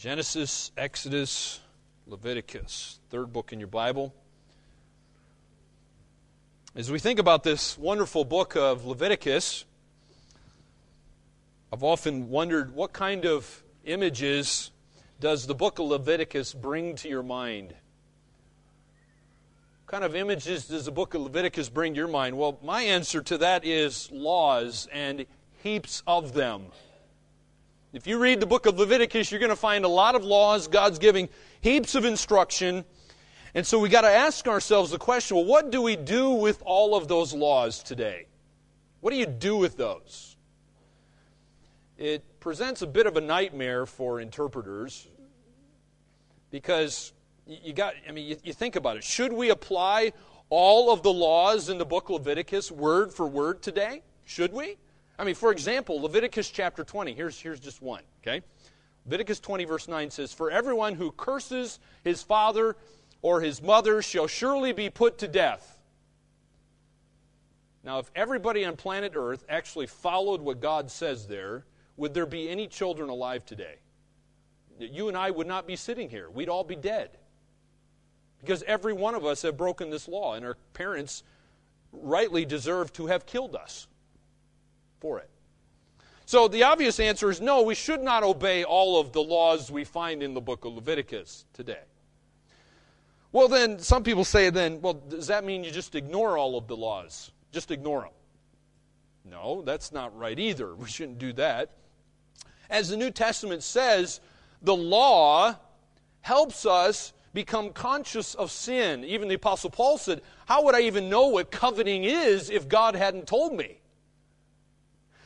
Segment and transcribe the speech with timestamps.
[0.00, 1.60] Genesis, Exodus,
[2.06, 4.14] Leviticus, third book in your Bible.
[6.74, 9.66] As we think about this wonderful book of Leviticus,
[11.70, 14.70] I've often wondered what kind of images
[15.20, 17.74] does the book of Leviticus bring to your mind?
[19.84, 22.38] What kind of images does the book of Leviticus bring to your mind?
[22.38, 25.26] Well, my answer to that is laws and
[25.62, 26.68] heaps of them.
[27.92, 30.68] If you read the book of Leviticus, you're going to find a lot of laws.
[30.68, 31.28] God's giving
[31.60, 32.84] heaps of instruction.
[33.52, 36.62] And so we got to ask ourselves the question well, what do we do with
[36.64, 38.26] all of those laws today?
[39.00, 40.36] What do you do with those?
[41.98, 45.08] It presents a bit of a nightmare for interpreters
[46.50, 47.12] because
[47.44, 49.04] you got, I mean, you, you think about it.
[49.04, 50.12] Should we apply
[50.48, 54.02] all of the laws in the book of Leviticus word for word today?
[54.24, 54.76] Should we?
[55.20, 57.12] I mean, for example, Leviticus chapter 20.
[57.12, 58.40] Here's, here's just one, okay?
[59.04, 62.74] Leviticus 20, verse 9 says, For everyone who curses his father
[63.20, 65.78] or his mother shall surely be put to death.
[67.84, 71.66] Now, if everybody on planet Earth actually followed what God says there,
[71.98, 73.74] would there be any children alive today?
[74.78, 76.30] You and I would not be sitting here.
[76.30, 77.10] We'd all be dead.
[78.40, 81.24] Because every one of us have broken this law, and our parents
[81.92, 83.86] rightly deserve to have killed us
[85.00, 85.28] for it.
[86.26, 89.82] So the obvious answer is no, we should not obey all of the laws we
[89.82, 91.80] find in the book of Leviticus today.
[93.32, 96.66] Well, then, some people say, then, well, does that mean you just ignore all of
[96.66, 97.30] the laws?
[97.52, 98.10] Just ignore them?
[99.24, 100.74] No, that's not right either.
[100.76, 101.70] We shouldn't do that.
[102.68, 104.20] As the New Testament says,
[104.62, 105.56] the law
[106.20, 109.04] helps us become conscious of sin.
[109.04, 112.94] Even the Apostle Paul said, How would I even know what coveting is if God
[112.94, 113.79] hadn't told me?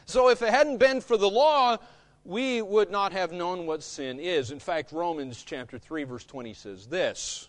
[0.07, 1.79] So if it hadn't been for the law,
[2.25, 4.51] we would not have known what sin is.
[4.51, 7.49] In fact, Romans chapter 3 verse 20 says this: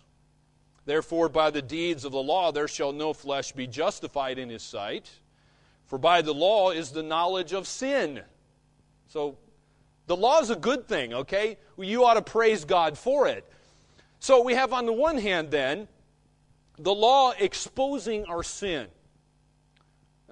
[0.84, 4.62] Therefore by the deeds of the law there shall no flesh be justified in his
[4.62, 5.10] sight,
[5.86, 8.22] for by the law is the knowledge of sin.
[9.08, 9.38] So
[10.06, 11.58] the law is a good thing, okay?
[11.78, 13.44] You ought to praise God for it.
[14.18, 15.88] So we have on the one hand then
[16.78, 18.88] the law exposing our sin.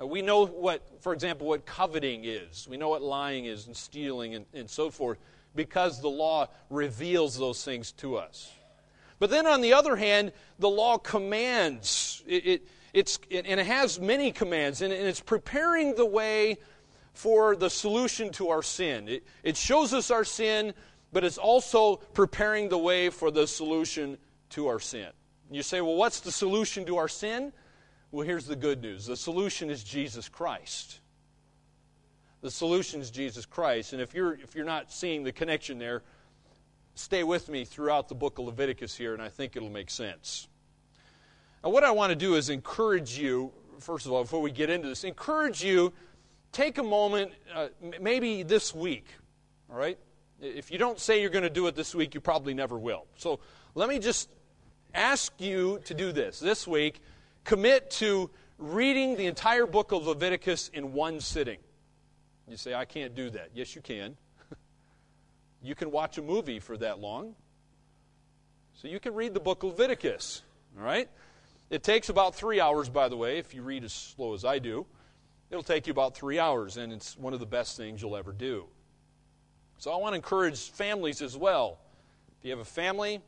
[0.00, 2.66] Uh, we know what, for example, what coveting is.
[2.69, 5.19] We know what lying is and stealing and, and so forth
[5.55, 8.53] because the law reveals those things to us.
[9.19, 12.22] But then on the other hand, the law commands.
[12.27, 16.59] It, it it's, and it has many commands, and, and it's preparing the way
[17.12, 19.09] for the solution to our sin.
[19.09, 20.75] It, it shows us our sin,
[21.12, 24.19] but it's also preparing the way for the solution
[24.50, 25.09] to our sin.
[25.50, 27.53] You say, well, what's the solution to our sin?
[28.14, 31.00] Well, here's the good news the solution is Jesus Christ.
[32.42, 33.92] The solution is Jesus Christ.
[33.92, 36.04] And if you're, if you're not seeing the connection there,
[36.94, 40.47] stay with me throughout the book of Leviticus here, and I think it'll make sense.
[41.64, 44.70] Now, what I want to do is encourage you, first of all, before we get
[44.70, 45.92] into this, encourage you,
[46.53, 47.66] take a moment, uh,
[48.00, 49.08] maybe this week,
[49.69, 49.98] all right?
[50.41, 53.06] If you don't say you're going to do it this week, you probably never will.
[53.16, 53.41] So
[53.74, 54.28] let me just
[54.94, 57.00] ask you to do this this week
[57.44, 61.59] commit to reading the entire book of Leviticus in one sitting.
[62.49, 63.50] You say, I can't do that.
[63.55, 64.16] Yes, you can.
[65.62, 67.34] you can watch a movie for that long.
[68.75, 70.43] So you can read the book of Leviticus.
[70.78, 71.09] All right?
[71.71, 74.59] It takes about three hours, by the way, if you read as slow as I
[74.59, 74.87] do.
[75.50, 78.33] It'll take you about three hours, and it's one of the best things you'll ever
[78.33, 78.66] do.
[79.78, 81.78] So I want to encourage families as well.
[82.38, 83.21] If you have a family,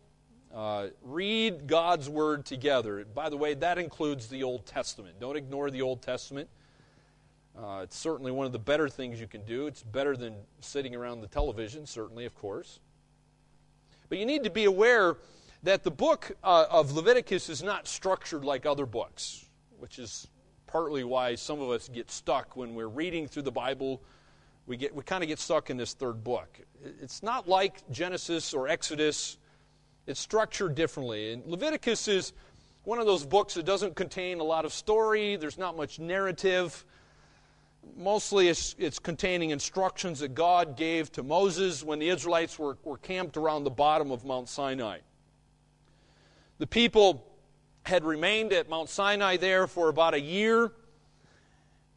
[0.55, 3.05] uh, read God's Word together.
[3.05, 5.21] By the way, that includes the Old Testament.
[5.21, 6.49] Don't ignore the Old Testament.
[7.59, 9.67] Uh, it's certainly one of the better things you can do.
[9.67, 12.81] It's better than sitting around the television, certainly, of course.
[14.09, 15.17] But you need to be aware
[15.63, 19.47] that the book uh, of Leviticus is not structured like other books,
[19.79, 20.29] which is
[20.67, 24.03] partly why some of us get stuck when we're reading through the Bible.
[24.67, 26.61] We, get, we kind of get stuck in this third book.
[27.01, 29.39] It's not like Genesis or Exodus
[30.07, 31.33] it's structured differently.
[31.33, 32.33] And Leviticus is
[32.85, 36.85] one of those books that doesn't contain a lot of story, there's not much narrative.
[37.97, 42.99] Mostly it's, it's containing instructions that God gave to Moses when the Israelites were, were
[42.99, 44.99] camped around the bottom of Mount Sinai.
[46.59, 47.27] The people
[47.85, 50.73] had remained at Mount Sinai there for about a year.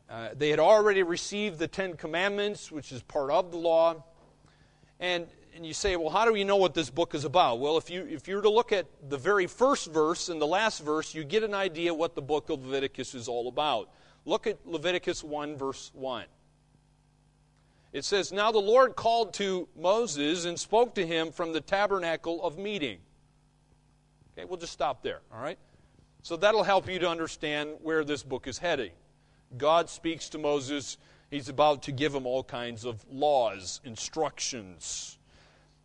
[0.09, 4.03] Uh, they had already received the Ten Commandments, which is part of the law.
[4.99, 5.27] And
[5.59, 7.59] and you say, well, how do we know what this book is about?
[7.59, 10.47] Well, if you if you were to look at the very first verse and the
[10.47, 13.89] last verse, you get an idea what the book of Leviticus is all about.
[14.25, 16.25] Look at Leviticus 1 verse 1.
[17.91, 22.41] It says, Now the Lord called to Moses and spoke to him from the tabernacle
[22.41, 22.99] of meeting.
[24.33, 25.59] Okay, we'll just stop there, all right?
[26.21, 28.91] So that'll help you to understand where this book is heading.
[29.57, 30.97] God speaks to Moses.
[31.31, 35.18] He's about to give him all kinds of laws, instructions.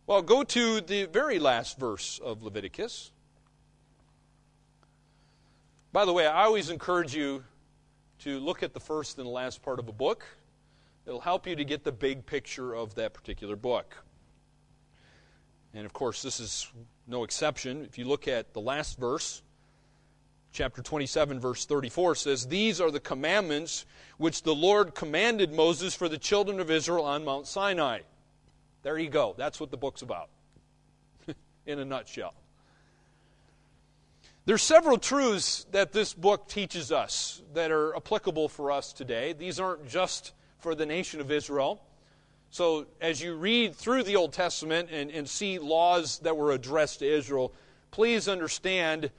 [0.07, 3.09] Well, go to the very last verse of Leviticus.
[5.91, 7.43] By the way, I always encourage you
[8.19, 10.23] to look at the first and the last part of a book.
[11.07, 13.97] It'll help you to get the big picture of that particular book.
[15.73, 16.71] And of course, this is
[17.07, 17.83] no exception.
[17.83, 19.41] If you look at the last verse,
[20.51, 23.87] chapter 27, verse 34 says, These are the commandments
[24.19, 28.01] which the Lord commanded Moses for the children of Israel on Mount Sinai.
[28.85, 29.33] There you go.
[29.35, 30.29] That's what the book's about,
[31.65, 32.35] in a nutshell.
[34.45, 39.33] There's several truths that this book teaches us that are applicable for us today.
[39.33, 41.81] These aren't just for the nation of Israel.
[42.51, 46.99] So, as you read through the Old Testament and, and see laws that were addressed
[46.99, 47.53] to Israel,
[47.89, 49.09] please understand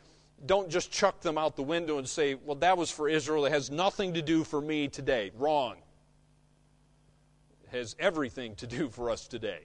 [0.46, 3.46] don't just chuck them out the window and say, well, that was for Israel.
[3.46, 5.32] It has nothing to do for me today.
[5.36, 5.74] Wrong.
[7.76, 9.60] Has everything to do for us today.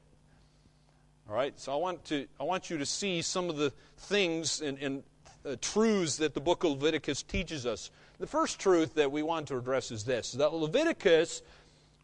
[1.30, 1.58] All right?
[1.60, 5.04] So I want, to, I want you to see some of the things and, and
[5.46, 7.90] uh, truths that the book of Leviticus teaches us.
[8.20, 11.42] The first truth that we want to address is this that Leviticus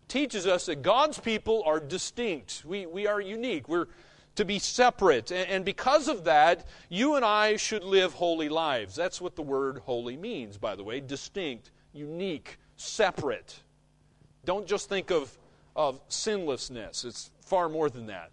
[0.08, 2.64] teaches us that God's people are distinct.
[2.66, 3.68] We, we are unique.
[3.68, 3.88] We're
[4.38, 5.32] to be separate.
[5.32, 8.96] And because of that, you and I should live holy lives.
[8.96, 13.60] That's what the word holy means, by the way distinct, unique, separate.
[14.46, 15.36] Don't just think of,
[15.78, 18.32] of sinlessness, it's far more than that.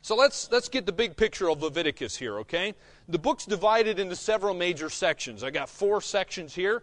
[0.00, 2.74] So let's, let's get the big picture of Leviticus here, okay?
[3.08, 5.44] The book's divided into several major sections.
[5.44, 6.82] I got four sections here.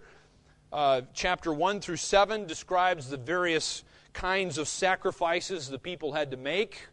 [0.71, 6.37] Uh, chapter 1 through 7 describes the various kinds of sacrifices the people had to
[6.37, 6.87] make.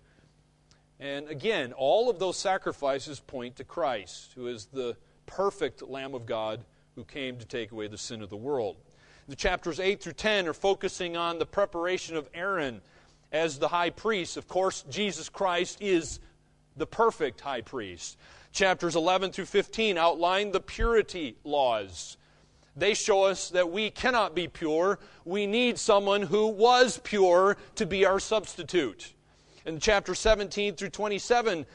[1.01, 6.27] And again, all of those sacrifices point to Christ, who is the perfect Lamb of
[6.27, 6.65] God
[6.95, 8.77] who came to take away the sin of the world.
[9.29, 12.81] The chapters 8 through 10 are focusing on the preparation of Aaron
[13.31, 14.39] as the high priest.
[14.39, 16.19] Of course, Jesus Christ is
[16.79, 18.17] the perfect high priest.
[18.53, 22.17] Chapters 11 through 15 outline the purity laws.
[22.75, 24.99] They show us that we cannot be pure.
[25.27, 29.13] We need someone who was pure to be our substitute.
[29.67, 31.67] In chapter 17 through 27,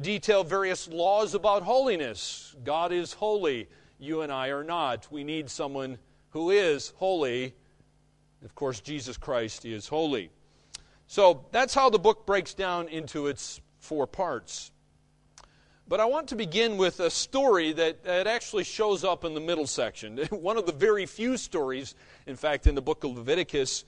[0.00, 2.54] detail various laws about holiness.
[2.62, 3.68] God is holy.
[3.98, 5.10] You and I are not.
[5.10, 5.98] We need someone
[6.30, 7.54] who is holy.
[8.44, 10.30] Of course, Jesus Christ is holy.
[11.06, 14.70] So that's how the book breaks down into its four parts.
[15.88, 19.40] But I want to begin with a story that, that actually shows up in the
[19.40, 20.18] middle section.
[20.30, 21.94] One of the very few stories,
[22.26, 23.84] in fact, in the book of Leviticus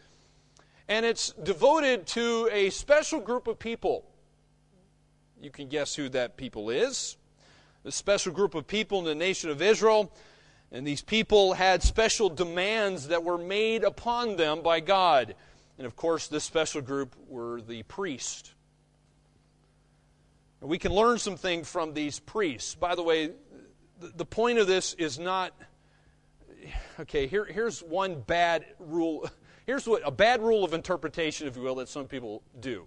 [0.89, 4.05] and it's devoted to a special group of people.
[5.41, 7.17] You can guess who that people is.
[7.85, 10.12] A special group of people in the nation of Israel.
[10.73, 15.35] And these people had special demands that were made upon them by God.
[15.77, 18.55] And of course, this special group were the priests.
[20.61, 22.75] we can learn something from these priests.
[22.75, 23.33] By the way,
[24.01, 25.53] the point of this is not
[27.01, 29.29] okay, here, here's one bad rule
[29.67, 32.87] Here's what a bad rule of interpretation, if you will, that some people do.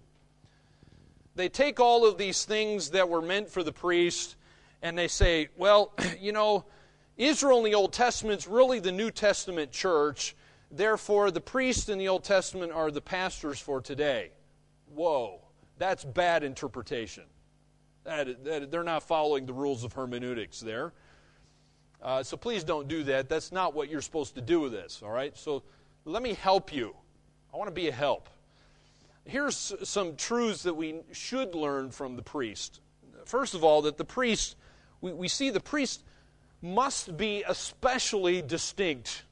[1.35, 4.35] They take all of these things that were meant for the priest
[4.81, 6.65] and they say, well, you know,
[7.17, 10.35] Israel in the Old Testament is really the New Testament church.
[10.71, 14.31] Therefore, the priests in the Old Testament are the pastors for today.
[14.93, 15.39] Whoa,
[15.77, 17.23] that's bad interpretation.
[18.03, 20.93] That, that, they're not following the rules of hermeneutics there.
[22.01, 23.29] Uh, so please don't do that.
[23.29, 25.35] That's not what you're supposed to do with this, all right?
[25.37, 25.63] So
[26.03, 26.95] let me help you.
[27.53, 28.29] I want to be a help.
[29.23, 32.79] Here's some truths that we should learn from the priest.
[33.25, 34.55] First of all, that the priest,
[35.01, 36.03] we, we see the priest
[36.65, 39.23] must be especially distinct.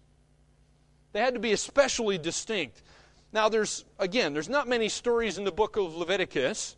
[1.13, 2.83] They had to be especially distinct.
[3.31, 6.77] Now, there's, again, there's not many stories in the book of Leviticus,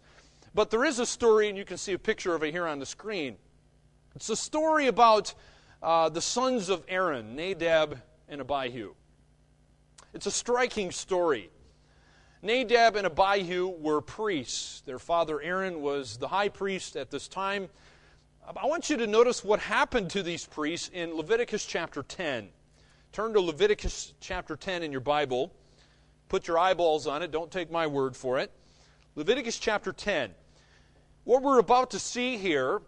[0.54, 2.80] but there is a story, and you can see a picture of it here on
[2.80, 3.36] the screen.
[4.16, 5.34] It's a story about
[5.84, 8.96] uh, the sons of Aaron, Nadab and Abihu.
[10.14, 11.50] It's a striking story.
[12.42, 14.82] Nadab and Abihu were priests.
[14.86, 17.68] Their father Aaron was the high priest at this time.
[18.46, 22.50] I want you to notice what happened to these priests in Leviticus chapter 10.
[23.12, 25.52] Turn to Leviticus chapter 10 in your Bible.
[26.30, 27.32] Put your eyeballs on it.
[27.32, 28.52] Don't take my word for it.
[29.16, 30.32] Leviticus chapter 10.
[31.24, 32.82] What we're about to see here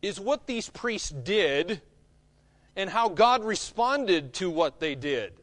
[0.00, 1.82] is what these priests did
[2.74, 5.34] and how God responded to what they did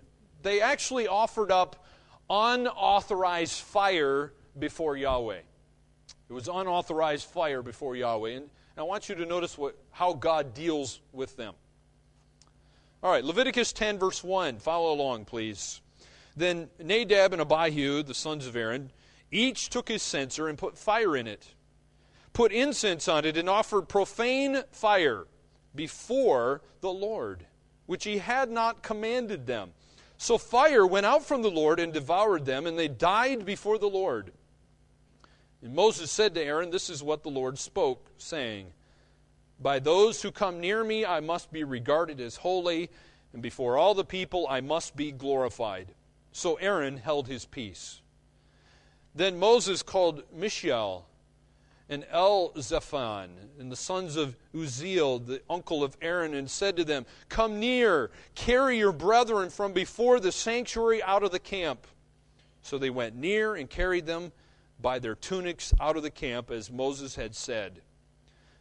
[0.43, 1.85] they actually offered up
[2.29, 5.41] unauthorized fire before Yahweh.
[6.29, 8.31] It was unauthorized fire before Yahweh.
[8.31, 8.49] And
[8.81, 11.53] I want you to notice what, how God deals with them.
[13.03, 14.57] All right, Leviticus 10, verse 1.
[14.57, 15.81] Follow along, please.
[16.35, 18.91] Then Nadab and Abihu, the sons of Aaron,
[19.31, 21.53] each took his censer and put fire in it,
[22.33, 25.27] put incense on it, and offered profane fire
[25.75, 27.45] before the Lord,
[27.85, 29.73] which he had not commanded them.
[30.17, 33.89] So fire went out from the Lord and devoured them, and they died before the
[33.89, 34.31] Lord.
[35.61, 38.67] And Moses said to Aaron, This is what the Lord spoke, saying,
[39.59, 42.89] By those who come near me I must be regarded as holy,
[43.33, 45.93] and before all the people I must be glorified.
[46.31, 48.01] So Aaron held his peace.
[49.13, 51.05] Then Moses called Mishael
[51.89, 57.05] and Elzaphan and the sons of Uzziel, the uncle of Aaron, and said to them,
[57.27, 61.85] Come near, carry your brethren from before the sanctuary out of the camp.
[62.61, 64.31] So they went near and carried them
[64.81, 67.81] by their tunics out of the camp, as Moses had said.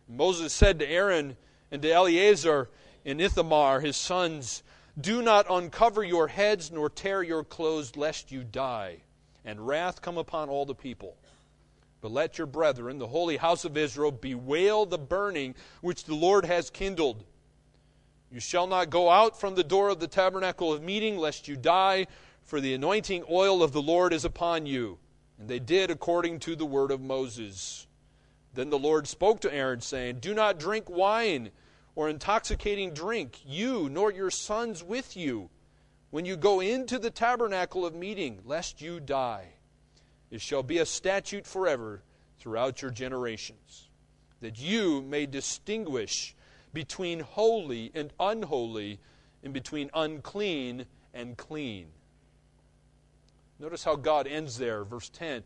[0.08, 1.36] Moses said to Aaron
[1.70, 2.68] and to Eleazar
[3.04, 4.62] and Ithamar, his sons,
[5.00, 8.98] Do not uncover your heads nor tear your clothes, lest you die,
[9.44, 11.16] and wrath come upon all the people.
[12.00, 16.44] But let your brethren, the holy house of Israel, bewail the burning which the Lord
[16.44, 17.24] has kindled.
[18.32, 21.56] You shall not go out from the door of the tabernacle of meeting, lest you
[21.56, 22.06] die,
[22.42, 24.98] for the anointing oil of the Lord is upon you.
[25.40, 27.86] And they did according to the word of Moses.
[28.52, 31.50] Then the Lord spoke to Aaron, saying, Do not drink wine
[31.94, 35.48] or intoxicating drink, you nor your sons with you,
[36.10, 39.54] when you go into the tabernacle of meeting, lest you die.
[40.30, 42.02] It shall be a statute forever
[42.38, 43.88] throughout your generations,
[44.40, 46.34] that you may distinguish
[46.74, 49.00] between holy and unholy,
[49.42, 51.86] and between unclean and clean.
[53.60, 55.42] Notice how God ends there, verse 10.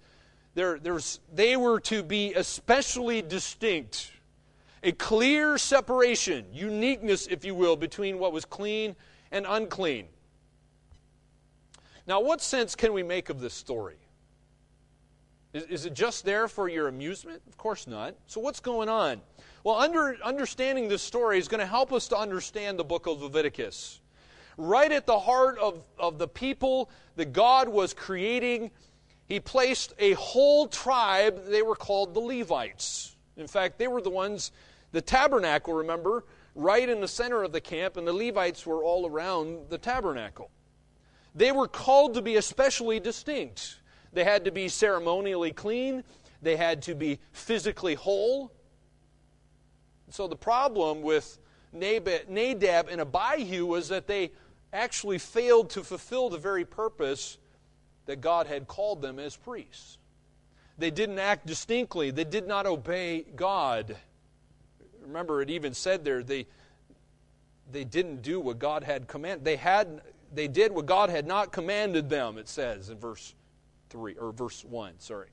[0.55, 4.13] There, there's, they were to be especially distinct,
[4.85, 8.95] a clear separation, uniqueness, if you will, between what was clean
[9.33, 10.07] and unclean.
[12.07, 13.97] Now, what sense can we make of this story?
[15.53, 17.43] Is, is it just there for your amusement?
[17.49, 18.15] Of course not.
[18.29, 19.23] So, what's going on?
[19.65, 23.23] Well, under, understanding this story is going to help us to understand the book of
[23.23, 24.01] Leviticus
[24.57, 28.71] right at the heart of, of the people that God was creating,
[29.27, 31.47] he placed a whole tribe.
[31.47, 33.17] They were called the Levites.
[33.37, 34.53] In fact, they were the ones,
[34.93, 39.07] the tabernacle, remember, right in the center of the camp, and the Levites were all
[39.07, 40.51] around the tabernacle.
[41.35, 43.81] They were called to be especially distinct.
[44.13, 46.05] They had to be ceremonially clean,
[46.41, 48.53] they had to be physically whole.
[50.11, 51.39] So the problem with
[51.73, 54.31] Nadab and Abihu was that they
[54.75, 57.39] actually failed to fulfill the very purpose
[58.07, 59.99] that God had called them as priests.
[60.77, 63.97] They didn't act distinctly, they did not obey God.
[65.03, 66.47] Remember, it even said there they,
[67.71, 69.45] they didn't do what God had commanded.
[69.45, 70.03] They, had,
[70.33, 73.35] they did what God had not commanded them, it says in verse
[73.91, 75.29] 3, or verse 1, sorry.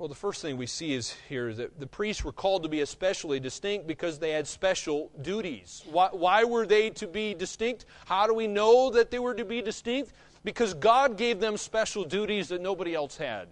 [0.00, 2.80] Well, the first thing we see is here that the priests were called to be
[2.80, 5.84] especially distinct because they had special duties.
[5.90, 7.84] Why, why, were they to be distinct?
[8.06, 10.14] How do we know that they were to be distinct?
[10.42, 13.48] Because God gave them special duties that nobody else had.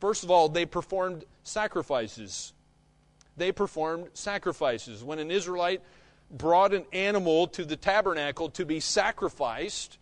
[0.00, 2.54] First of all, they performed sacrifices.
[3.36, 5.04] They performed sacrifices.
[5.04, 5.80] When an Israelite
[6.28, 9.98] brought an animal to the tabernacle to be sacrificed,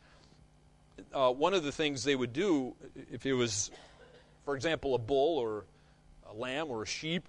[1.12, 2.76] uh, one of the things they would do,
[3.12, 3.70] if it was,
[4.46, 5.66] for example, a bull or
[6.32, 7.28] a lamb or a sheep,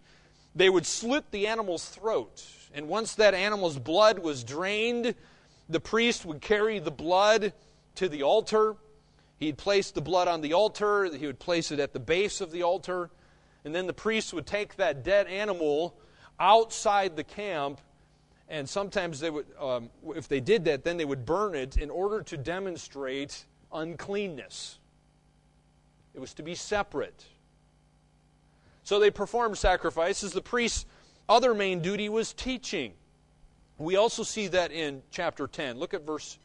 [0.55, 2.45] they would slit the animal's throat.
[2.73, 5.15] And once that animal's blood was drained,
[5.69, 7.53] the priest would carry the blood
[7.95, 8.75] to the altar.
[9.39, 12.51] He'd place the blood on the altar, he would place it at the base of
[12.51, 13.09] the altar,
[13.65, 15.95] and then the priest would take that dead animal
[16.39, 17.81] outside the camp.
[18.47, 21.89] And sometimes they would, um, if they did that, then they would burn it in
[21.89, 24.79] order to demonstrate uncleanness.
[26.13, 27.25] It was to be separate.
[28.83, 30.33] So they performed sacrifices.
[30.33, 30.85] The priest's
[31.29, 32.93] other main duty was teaching.
[33.77, 35.79] We also see that in chapter 10.
[35.79, 36.37] Look at verse,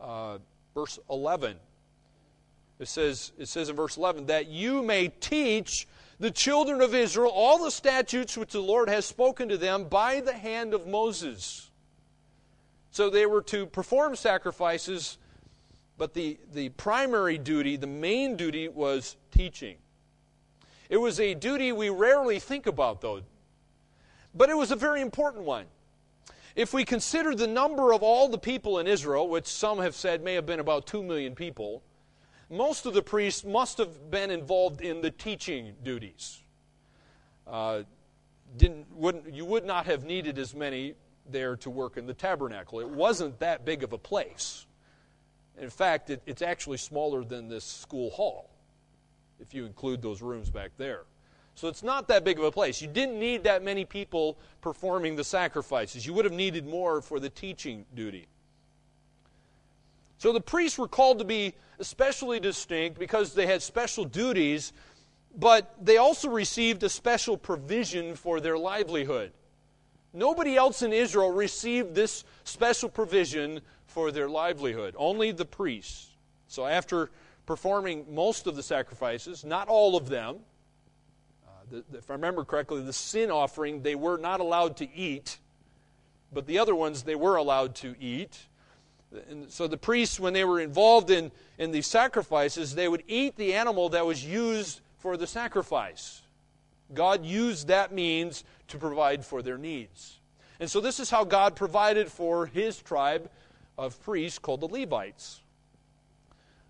[0.00, 0.38] uh,
[0.74, 1.56] verse 11.
[2.78, 5.86] It says, it says in verse 11, that you may teach
[6.20, 10.20] the children of Israel all the statutes which the Lord has spoken to them by
[10.20, 11.70] the hand of Moses.
[12.90, 15.18] So they were to perform sacrifices,
[15.96, 19.76] but the, the primary duty, the main duty, was teaching.
[20.88, 23.22] It was a duty we rarely think about, though,
[24.34, 25.66] but it was a very important one.
[26.56, 30.24] If we consider the number of all the people in Israel, which some have said
[30.24, 31.82] may have been about 2 million people,
[32.50, 36.42] most of the priests must have been involved in the teaching duties.
[37.46, 37.82] Uh,
[38.56, 40.94] didn't, wouldn't, you would not have needed as many
[41.30, 42.80] there to work in the tabernacle.
[42.80, 44.66] It wasn't that big of a place.
[45.60, 48.50] In fact, it, it's actually smaller than this school hall,
[49.40, 51.02] if you include those rooms back there.
[51.54, 52.80] So it's not that big of a place.
[52.80, 56.06] You didn't need that many people performing the sacrifices.
[56.06, 58.28] You would have needed more for the teaching duty.
[60.18, 64.72] So the priests were called to be especially distinct because they had special duties,
[65.36, 69.32] but they also received a special provision for their livelihood.
[70.12, 76.08] Nobody else in Israel received this special provision for their livelihood, only the priests.
[76.48, 77.10] So after
[77.48, 80.36] performing most of the sacrifices, not all of them,
[81.46, 85.38] uh, the, if I remember correctly, the sin offering they were not allowed to eat,
[86.30, 88.36] but the other ones they were allowed to eat.
[89.30, 93.36] And so the priests, when they were involved in, in these sacrifices, they would eat
[93.36, 96.20] the animal that was used for the sacrifice.
[96.92, 100.18] God used that means to provide for their needs.
[100.60, 103.30] And so this is how God provided for his tribe
[103.78, 105.40] of priests called the Levites.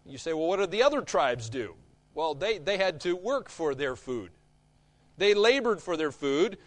[0.08, 1.74] You say, well, what did the other tribes do?
[2.14, 4.30] Well, they, they had to work for their food.
[5.18, 6.58] They labored for their food.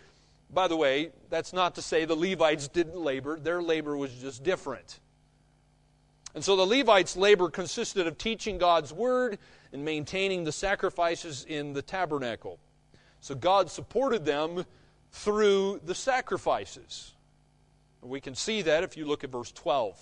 [0.53, 4.43] By the way, that's not to say the Levites didn't labor, their labor was just
[4.43, 4.99] different.
[6.33, 9.37] And so the Levites' labor consisted of teaching God's word
[9.73, 12.59] and maintaining the sacrifices in the tabernacle.
[13.19, 14.65] So God supported them
[15.11, 17.11] through the sacrifices.
[18.01, 19.99] We can see that if you look at verse 12.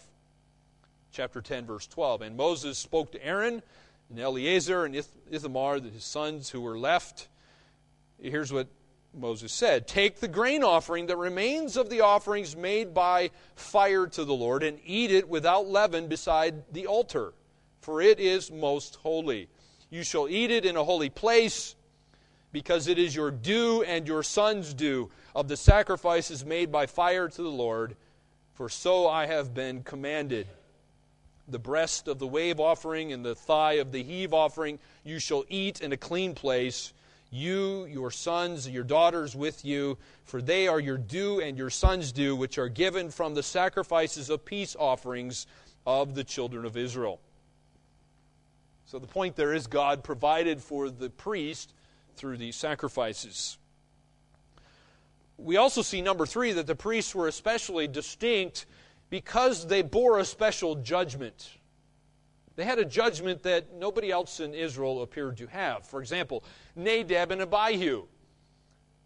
[1.11, 2.21] Chapter 10, verse 12.
[2.21, 3.61] And Moses spoke to Aaron
[4.09, 4.95] and Eleazar and
[5.31, 7.27] Ithamar, his sons who were left
[8.21, 8.67] Here's what
[9.13, 14.25] Moses said Take the grain offering that remains of the offerings made by fire to
[14.25, 17.33] the Lord, and eat it without leaven beside the altar,
[17.81, 19.47] for it is most holy.
[19.89, 21.75] You shall eat it in a holy place,
[22.51, 27.29] because it is your due and your son's due of the sacrifices made by fire
[27.29, 27.95] to the Lord,
[28.53, 30.47] for so I have been commanded.
[31.49, 35.43] The breast of the wave offering and the thigh of the heave offering you shall
[35.49, 36.93] eat in a clean place
[37.31, 42.11] you, your sons, your daughters with you, for they are your due and your sons'
[42.11, 45.45] due, which are given from the sacrifices of peace offerings
[45.85, 47.19] of the children of Israel.
[48.85, 51.73] So the point there is God provided for the priest
[52.15, 53.57] through these sacrifices.
[55.37, 58.65] We also see, number three, that the priests were especially distinct
[59.09, 61.49] because they bore a special judgment.
[62.55, 65.85] They had a judgment that nobody else in Israel appeared to have.
[65.85, 66.43] For example,
[66.75, 68.03] Nadab and Abihu,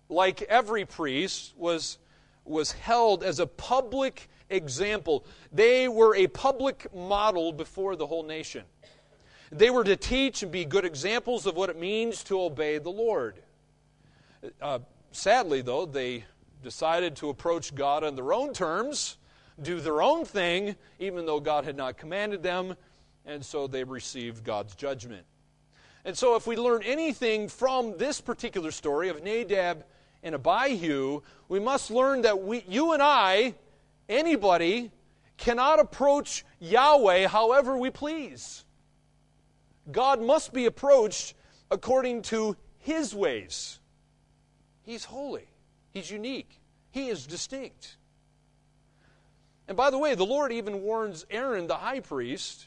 [0.09, 1.99] like every priest, was,
[2.45, 5.25] was held as a public example.
[5.51, 8.63] They were a public model before the whole nation.
[9.51, 12.89] They were to teach and be good examples of what it means to obey the
[12.89, 13.35] Lord.
[14.59, 14.79] Uh,
[15.11, 16.25] sadly, though, they
[16.63, 19.17] decided to approach God on their own terms,
[19.61, 22.75] do their own thing, even though God had not commanded them
[23.25, 25.25] and so they received God's judgment.
[26.05, 29.85] And so, if we learn anything from this particular story of Nadab
[30.21, 33.55] and Abihu, we must learn that we, you and I,
[34.09, 34.91] anybody,
[35.37, 38.65] cannot approach Yahweh however we please.
[39.91, 41.35] God must be approached
[41.71, 43.79] according to His ways.
[44.81, 45.47] He's holy,
[45.91, 46.59] He's unique,
[46.91, 47.95] He is distinct.
[49.67, 52.65] And by the way, the Lord even warns Aaron, the high priest,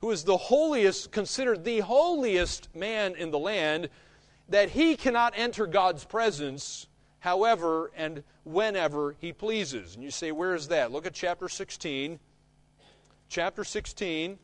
[0.00, 3.88] who is the holiest, considered the holiest man in the land,
[4.48, 6.86] that he cannot enter God's presence
[7.20, 9.94] however and whenever he pleases.
[9.94, 10.92] And you say, where is that?
[10.92, 12.18] Look at chapter 16.
[13.30, 14.38] Chapter 16,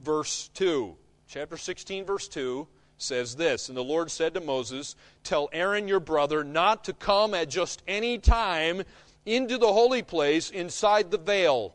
[0.00, 0.96] verse 2.
[1.28, 2.66] Chapter 16, verse 2
[2.98, 7.34] says this And the Lord said to Moses, Tell Aaron your brother not to come
[7.34, 8.82] at just any time
[9.26, 11.74] into the holy place inside the veil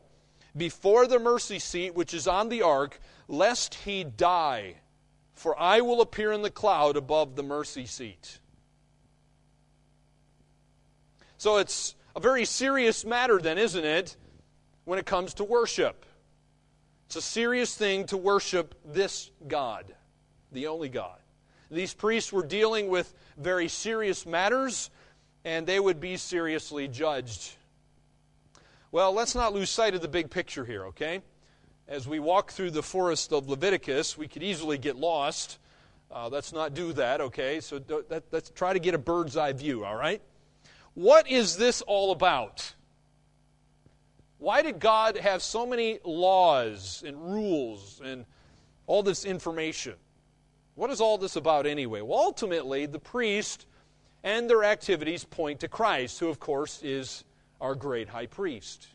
[0.56, 4.76] before the mercy seat which is on the ark, lest he die.
[5.34, 8.40] For I will appear in the cloud above the mercy seat.
[11.38, 14.16] So it's a very serious matter, then, isn't it,
[14.84, 16.04] when it comes to worship?
[17.06, 19.94] It's a serious thing to worship this God,
[20.52, 21.18] the only God.
[21.70, 24.90] These priests were dealing with very serious matters,
[25.44, 27.52] and they would be seriously judged.
[28.92, 31.22] Well, let's not lose sight of the big picture here, okay?
[31.88, 35.58] As we walk through the forest of Leviticus, we could easily get lost.
[36.10, 37.60] Uh, let's not do that, okay?
[37.60, 40.20] So that, let's try to get a bird's eye view, all right?
[40.94, 42.74] What is this all about?
[44.38, 48.24] Why did God have so many laws and rules and
[48.86, 49.94] all this information?
[50.74, 52.00] What is all this about anyway?
[52.00, 53.66] Well, ultimately, the priest
[54.22, 57.24] and their activities point to Christ, who, of course, is
[57.60, 58.86] our great high priest.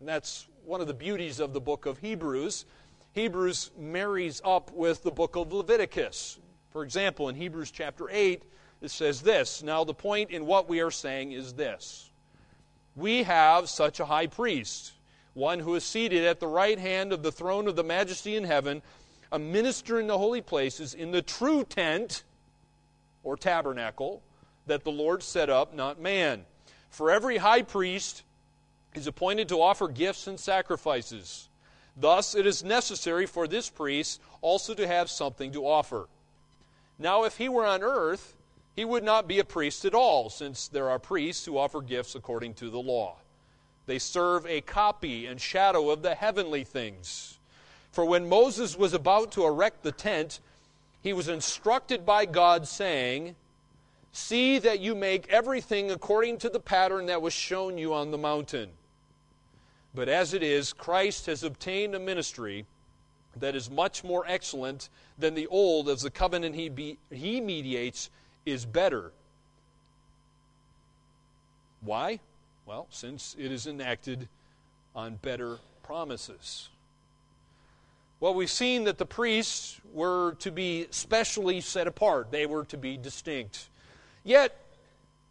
[0.00, 2.66] And that's one of the beauties of the book of Hebrews.
[3.12, 6.38] Hebrews marries up with the book of Leviticus.
[6.70, 8.42] For example, in Hebrews chapter 8,
[8.82, 12.10] it says this Now, the point in what we are saying is this
[12.96, 14.92] We have such a high priest,
[15.34, 18.44] one who is seated at the right hand of the throne of the majesty in
[18.44, 18.82] heaven,
[19.30, 22.24] a minister in the holy places, in the true tent
[23.24, 24.22] or tabernacle
[24.66, 26.44] that the Lord set up, not man.
[26.90, 28.22] For every high priest
[28.94, 31.48] is appointed to offer gifts and sacrifices.
[31.96, 36.08] Thus, it is necessary for this priest also to have something to offer.
[36.98, 38.36] Now, if he were on earth,
[38.76, 42.14] he would not be a priest at all, since there are priests who offer gifts
[42.14, 43.16] according to the law.
[43.86, 47.38] They serve a copy and shadow of the heavenly things.
[47.92, 50.40] For when Moses was about to erect the tent,
[51.04, 53.36] he was instructed by God, saying,
[54.10, 58.16] See that you make everything according to the pattern that was shown you on the
[58.16, 58.70] mountain.
[59.94, 62.64] But as it is, Christ has obtained a ministry
[63.36, 64.88] that is much more excellent
[65.18, 68.08] than the old, as the covenant he, be, he mediates
[68.46, 69.12] is better.
[71.82, 72.20] Why?
[72.64, 74.28] Well, since it is enacted
[74.96, 76.70] on better promises.
[78.24, 82.78] Well, we've seen that the priests were to be specially set apart, they were to
[82.78, 83.68] be distinct.
[84.22, 84.58] Yet,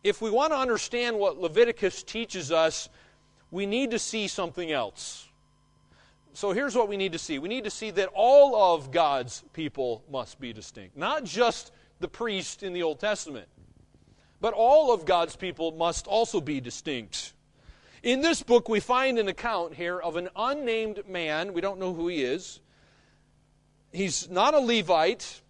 [0.03, 2.89] if we want to understand what Leviticus teaches us,
[3.49, 5.27] we need to see something else.
[6.33, 9.43] So here's what we need to see we need to see that all of God's
[9.53, 13.47] people must be distinct, not just the priest in the Old Testament,
[14.39, 17.33] but all of God's people must also be distinct.
[18.03, 21.53] In this book, we find an account here of an unnamed man.
[21.53, 22.59] We don't know who he is.
[23.93, 25.41] He's not a Levite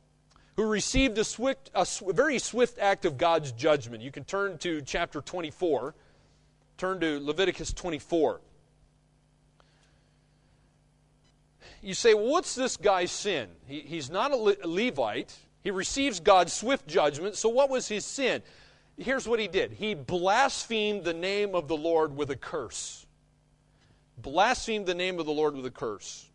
[0.57, 4.03] who received a, swift, a very swift act of God's judgment.
[4.03, 5.95] You can turn to chapter 24.
[6.77, 8.41] Turn to Leviticus 24.
[11.81, 13.49] You say, well, what's this guy's sin?
[13.67, 15.35] He, he's not a, Le- a Levite.
[15.63, 17.35] He receives God's swift judgment.
[17.35, 18.41] So, what was his sin?
[18.97, 23.05] Here's what he did he blasphemed the name of the Lord with a curse.
[24.17, 26.29] Blasphemed the name of the Lord with a curse.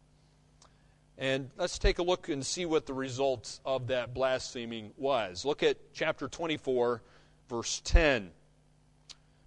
[1.19, 5.45] And let's take a look and see what the result of that blaspheming was.
[5.45, 7.03] Look at chapter 24,
[7.49, 8.31] verse 10.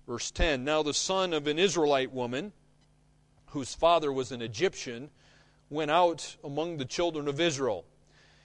[0.06, 2.52] Verse 10 Now the son of an Israelite woman,
[3.48, 5.10] whose father was an Egyptian,
[5.70, 7.86] went out among the children of Israel.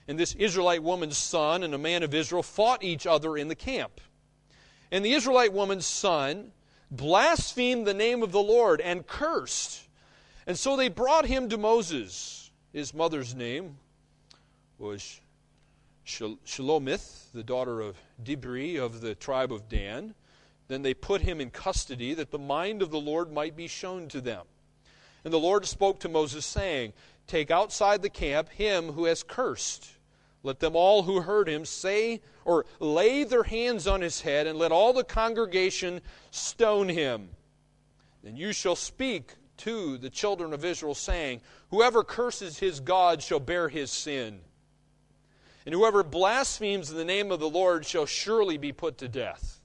[0.07, 3.55] And this Israelite woman's son and a man of Israel fought each other in the
[3.55, 3.99] camp.
[4.89, 6.53] And the Israelite woman's son
[6.89, 9.81] blasphemed the name of the Lord and cursed.
[10.45, 12.36] And so they brought him to Moses.
[12.77, 13.75] His mother's name
[14.77, 15.19] was
[16.05, 20.13] Shelomith, the daughter of Dibri of the tribe of Dan.
[20.67, 24.07] Then they put him in custody that the mind of the Lord might be shown
[24.09, 24.45] to them.
[25.23, 26.93] And the Lord spoke to Moses, saying,
[27.25, 29.89] Take outside the camp him who has cursed.
[30.43, 34.59] Let them all who heard him say or lay their hands on his head, and
[34.59, 37.29] let all the congregation stone him.
[38.21, 43.39] Then you shall speak to the children of Israel, saying, Whoever curses his God shall
[43.39, 44.39] bear his sin.
[45.65, 49.59] And whoever blasphemes in the name of the Lord shall surely be put to death.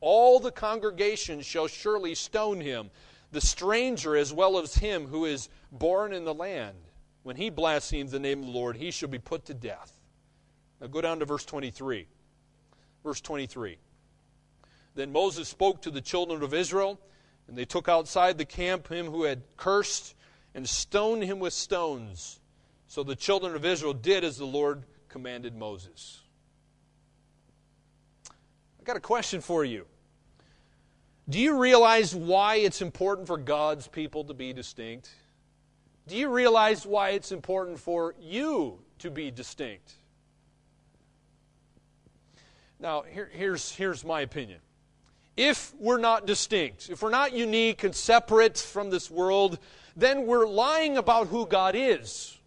[0.00, 2.90] All the congregation shall surely stone him,
[3.30, 6.76] the stranger as well as him who is born in the land.
[7.22, 9.92] When he blasphemes the name of the Lord, he shall be put to death.
[10.80, 12.06] Now go down to verse 23.
[13.04, 13.78] Verse 23.
[14.94, 16.98] Then Moses spoke to the children of Israel,
[17.50, 20.14] and they took outside the camp him who had cursed
[20.54, 22.38] and stoned him with stones.
[22.86, 26.20] So the children of Israel did as the Lord commanded Moses.
[28.78, 29.84] I've got a question for you.
[31.28, 35.10] Do you realize why it's important for God's people to be distinct?
[36.06, 39.94] Do you realize why it's important for you to be distinct?
[42.78, 44.60] Now, here, here's, here's my opinion.
[45.36, 49.58] If we're not distinct, if we're not unique and separate from this world,
[49.96, 52.38] then we're lying about who God is.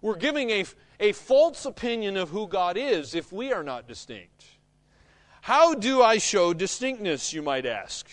[0.00, 0.64] We're giving a,
[1.00, 4.44] a false opinion of who God is if we are not distinct.
[5.40, 8.08] How do I show distinctness, you might ask?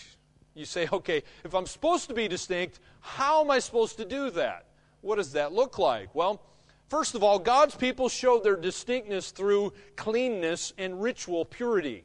[0.54, 4.30] You say, okay, if I'm supposed to be distinct, how am I supposed to do
[4.30, 4.66] that?
[5.02, 6.14] What does that look like?
[6.14, 6.40] Well,
[6.88, 12.04] first of all, God's people show their distinctness through cleanness and ritual purity.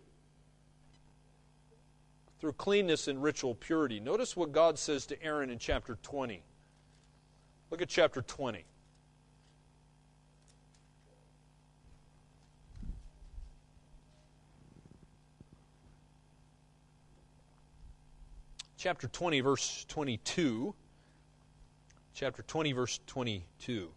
[2.42, 4.00] Through cleanness and ritual purity.
[4.00, 6.42] Notice what God says to Aaron in chapter 20.
[7.70, 8.66] Look at chapter 20.
[18.76, 20.74] Chapter 20, verse 22.
[22.16, 23.92] Chapter 20, verse 22.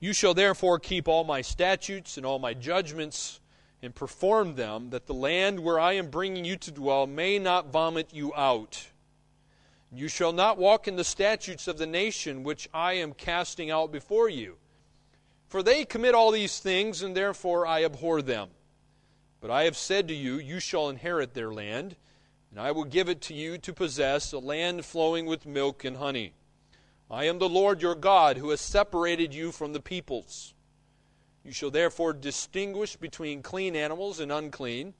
[0.00, 3.38] You shall therefore keep all my statutes and all my judgments
[3.82, 7.72] and perform them, that the land where I am bringing you to dwell may not
[7.72, 8.88] vomit you out.
[9.92, 13.92] You shall not walk in the statutes of the nation which I am casting out
[13.92, 14.56] before you.
[15.46, 18.50] For they commit all these things, and therefore I abhor them.
[19.40, 21.96] But I have said to you, You shall inherit their land,
[22.50, 25.96] and I will give it to you to possess, a land flowing with milk and
[25.96, 26.34] honey.
[27.10, 30.52] I am the Lord your God, who has separated you from the peoples.
[31.48, 34.92] You shall therefore distinguish between clean animals and unclean,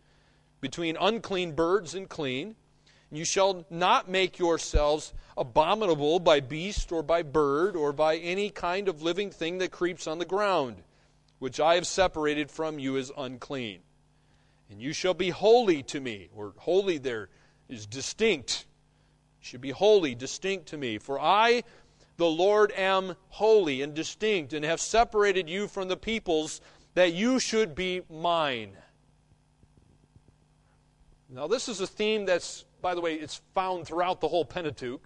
[0.62, 2.56] between unclean birds and clean.
[3.12, 8.88] You shall not make yourselves abominable by beast or by bird or by any kind
[8.88, 10.76] of living thing that creeps on the ground,
[11.38, 13.80] which I have separated from you as unclean.
[14.70, 17.28] And you shall be holy to me, or holy there
[17.68, 18.64] is distinct.
[19.42, 20.96] You should be holy, distinct to me.
[20.96, 21.62] For I
[22.18, 26.60] the Lord am holy and distinct, and have separated you from the peoples,
[26.94, 28.76] that you should be mine.
[31.30, 35.02] Now, this is a theme that's, by the way, it's found throughout the whole Pentateuch,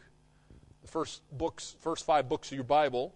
[0.81, 3.14] the first books, first five books of your Bible.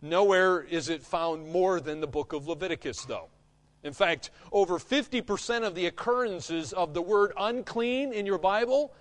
[0.00, 3.28] Nowhere is it found more than the book of Leviticus, though.
[3.82, 8.94] In fact, over 50% of the occurrences of the word unclean in your Bible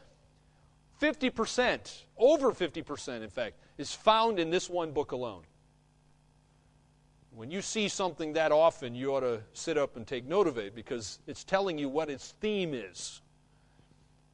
[1.01, 5.43] 50%, over 50%, in fact, is found in this one book alone.
[7.35, 10.57] When you see something that often, you ought to sit up and take note of
[10.57, 13.21] it because it's telling you what its theme is.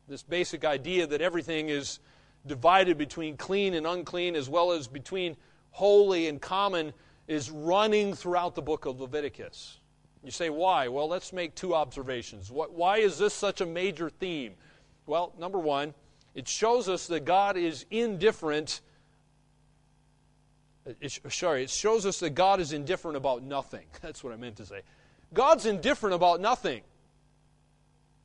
[0.07, 1.99] This basic idea that everything is
[2.45, 5.37] divided between clean and unclean, as well as between
[5.71, 6.93] holy and common,
[7.27, 9.79] is running throughout the book of Leviticus.
[10.23, 10.89] You say, why?
[10.89, 12.51] Well, let's make two observations.
[12.51, 14.55] Why is this such a major theme?
[15.05, 15.93] Well, number one,
[16.35, 18.81] it shows us that God is indifferent.
[21.01, 23.85] It, sorry, it shows us that God is indifferent about nothing.
[24.01, 24.81] That's what I meant to say.
[25.33, 26.81] God's indifferent about nothing.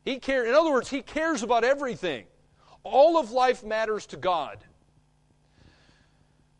[0.04, 2.26] He care, in other words, He cares about everything.
[2.82, 4.58] All of life matters to God.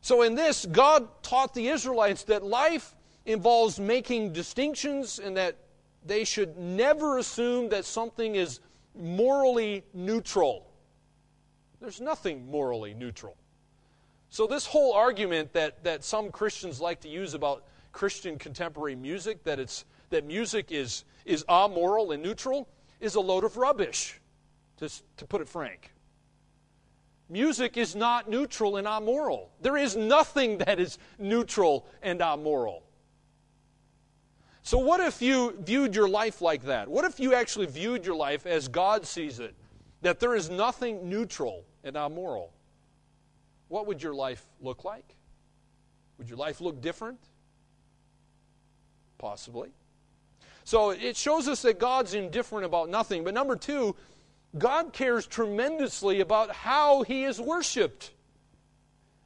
[0.01, 2.95] So, in this, God taught the Israelites that life
[3.27, 5.57] involves making distinctions and that
[6.05, 8.61] they should never assume that something is
[8.95, 10.67] morally neutral.
[11.85, 13.37] There's nothing morally neutral.
[14.31, 19.45] So, this whole argument that, that some Christians like to use about Christian contemporary music,
[19.45, 22.71] that, it's, that music is, is amoral and neutral,
[23.01, 24.19] is a load of rubbish,
[24.79, 25.93] to, to put it frank.
[27.29, 29.51] Music is not neutral and amoral.
[29.61, 32.83] There is nothing that is neutral and amoral.
[34.63, 36.89] So, what if you viewed your life like that?
[36.89, 39.55] What if you actually viewed your life as God sees it?
[40.01, 42.53] That there is nothing neutral and amoral,
[43.69, 45.15] what would your life look like?
[46.19, 47.21] Would your life look different?
[49.19, 49.71] Possibly.
[50.65, 53.23] So it shows us that God's indifferent about nothing.
[53.23, 53.95] But number two,
[54.57, 58.13] God cares tremendously about how he is worshiped.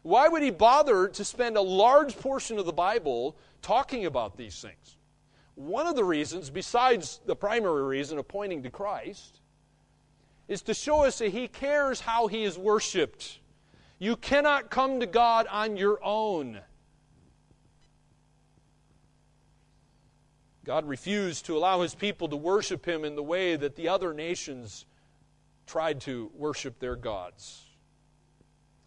[0.02, 4.60] Why would he bother to spend a large portion of the Bible talking about these
[4.60, 4.96] things?
[5.54, 9.40] One of the reasons, besides the primary reason of pointing to Christ,
[10.48, 13.38] is to show us that He cares how He is worshiped.
[13.98, 16.60] You cannot come to God on your own.
[20.64, 24.12] God refused to allow His people to worship Him in the way that the other
[24.12, 24.86] nations
[25.66, 27.64] tried to worship their gods.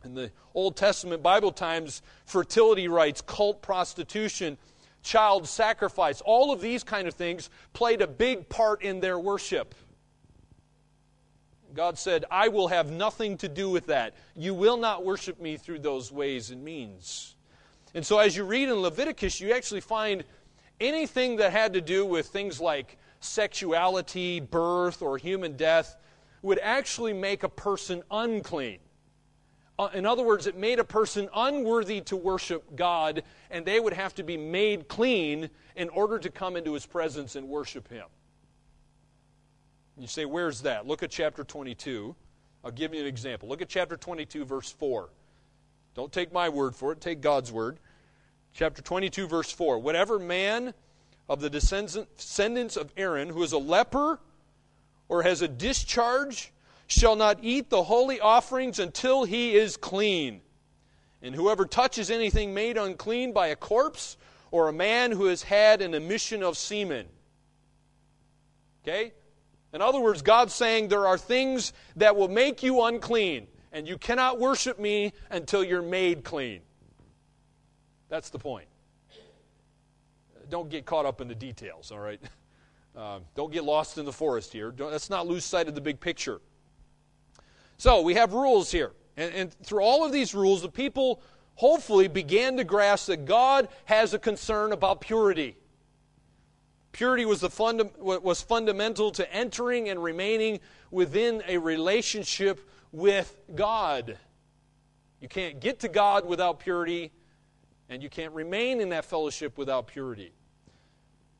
[0.03, 4.57] In the Old Testament Bible times, fertility rites, cult prostitution,
[5.03, 9.75] child sacrifice, all of these kind of things played a big part in their worship.
[11.73, 14.13] God said, I will have nothing to do with that.
[14.35, 17.35] You will not worship me through those ways and means.
[17.93, 20.23] And so, as you read in Leviticus, you actually find
[20.79, 25.97] anything that had to do with things like sexuality, birth, or human death
[26.41, 28.79] would actually make a person unclean.
[29.77, 33.93] Uh, in other words, it made a person unworthy to worship God, and they would
[33.93, 38.05] have to be made clean in order to come into His presence and worship Him.
[40.01, 40.87] You say, where's that?
[40.87, 42.15] Look at chapter 22.
[42.65, 43.47] I'll give you an example.
[43.47, 45.09] Look at chapter 22, verse 4.
[45.93, 47.77] Don't take my word for it, take God's word.
[48.53, 49.77] Chapter 22, verse 4.
[49.77, 50.73] Whatever man
[51.29, 54.19] of the descendants of Aaron who is a leper
[55.07, 56.51] or has a discharge
[56.87, 60.41] shall not eat the holy offerings until he is clean.
[61.21, 64.17] And whoever touches anything made unclean by a corpse
[64.49, 67.05] or a man who has had an emission of semen.
[68.83, 69.13] Okay?
[69.73, 73.97] In other words, God's saying there are things that will make you unclean, and you
[73.97, 76.61] cannot worship me until you're made clean.
[78.09, 78.67] That's the point.
[80.49, 82.21] Don't get caught up in the details, all right?
[82.93, 84.69] Uh, don't get lost in the forest here.
[84.69, 86.41] Don't, let's not lose sight of the big picture.
[87.77, 88.91] So, we have rules here.
[89.15, 91.21] And, and through all of these rules, the people
[91.55, 95.55] hopefully began to grasp that God has a concern about purity.
[96.91, 102.59] Purity was, the funda- was fundamental to entering and remaining within a relationship
[102.91, 104.17] with God.
[105.21, 107.11] You can't get to God without purity,
[107.89, 110.33] and you can't remain in that fellowship without purity.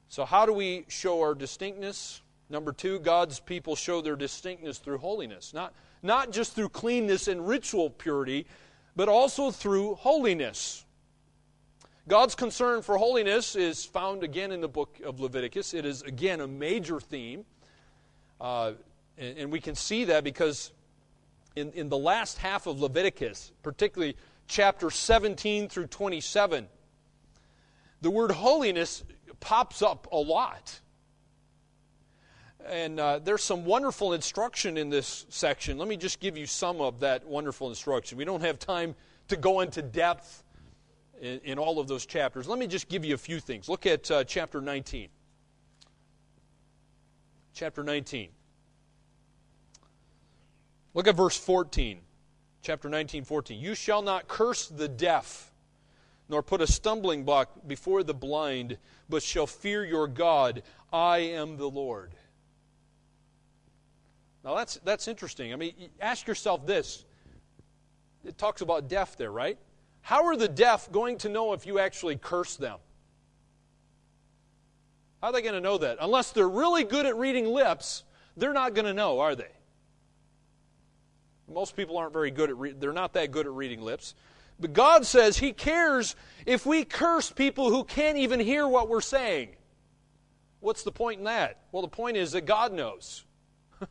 [0.08, 2.22] So, how do we show our distinctness?
[2.50, 5.54] Number two, God's people show their distinctness through holiness.
[5.54, 8.46] Not, not just through cleanness and ritual purity,
[8.96, 10.86] but also through holiness.
[12.12, 15.74] God's concern for holiness is found again in the book of Leviticus.
[15.74, 17.46] It is, again, a major theme.
[18.42, 18.74] Uh,
[19.18, 20.74] and, and, we can see that because
[21.56, 26.68] in, in the last half of Leviticus, particularly chapter 17 through 27,
[28.02, 29.06] the word holiness
[29.40, 30.82] pops up a lot.
[32.68, 35.78] And uh, there's some wonderful instruction in this section.
[35.78, 38.18] Let me just give you some of that wonderful instruction.
[38.18, 38.96] We don't have time
[39.30, 40.44] to go into depth
[41.22, 42.48] in, in all of those chapters.
[42.48, 43.70] Let me just give you a few things.
[43.70, 45.08] Look at uh, chapter 19.
[47.54, 48.30] Chapter 19.
[50.94, 52.00] Look at verse 14.
[52.64, 53.60] Chapter 19, 14.
[53.60, 55.52] You shall not curse the deaf,
[56.28, 58.78] nor put a stumbling block before the blind,
[59.10, 60.64] but shall fear your God.
[60.92, 62.14] I am the Lord.
[64.44, 65.54] Now that's, that's interesting.
[65.54, 67.06] I mean, ask yourself this.
[68.26, 69.58] It talks about deaf there, right?
[70.02, 72.80] How are the deaf going to know if you actually curse them?
[75.22, 75.98] How are they going to know that?
[76.02, 78.04] Unless they're really good at reading lips,
[78.36, 79.52] they're not going to know, are they?
[81.48, 84.16] Most people aren't very good at re- they're not that good at reading lips.
[84.60, 89.02] But God says he cares if we curse people who can't even hear what we're
[89.02, 89.50] saying.
[90.60, 91.60] What's the point in that?
[91.72, 93.26] Well, the point is that God knows.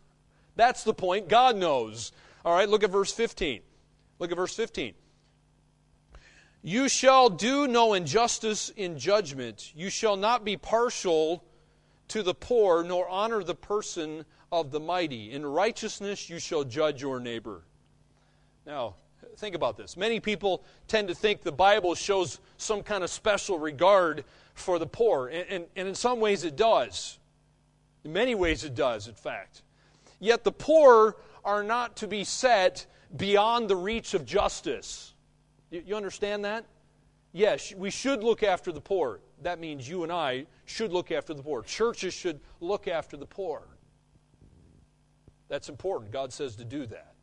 [0.57, 1.29] That's the point.
[1.29, 2.13] God knows.
[2.45, 3.61] All right, look at verse 15.
[4.19, 4.95] Look at verse 15.
[6.63, 9.73] You shall do no injustice in judgment.
[9.75, 11.43] You shall not be partial
[12.09, 15.33] to the poor, nor honor the person of the mighty.
[15.33, 17.63] In righteousness you shall judge your neighbor.
[18.67, 18.97] Now,
[19.37, 19.97] think about this.
[19.97, 24.87] Many people tend to think the Bible shows some kind of special regard for the
[24.87, 27.19] poor, and, and, and in some ways it does.
[28.05, 29.63] In many ways it does, in fact.
[30.19, 32.85] Yet the poor are not to be set
[33.17, 35.10] beyond the reach of justice.
[35.71, 36.65] You, understand that?
[37.33, 39.21] Yes, we should look after the poor.
[39.43, 41.63] That means you and I should look after the poor.
[41.63, 43.63] Churches should look after the poor.
[45.49, 46.11] That's important.
[46.11, 47.15] God says to do that.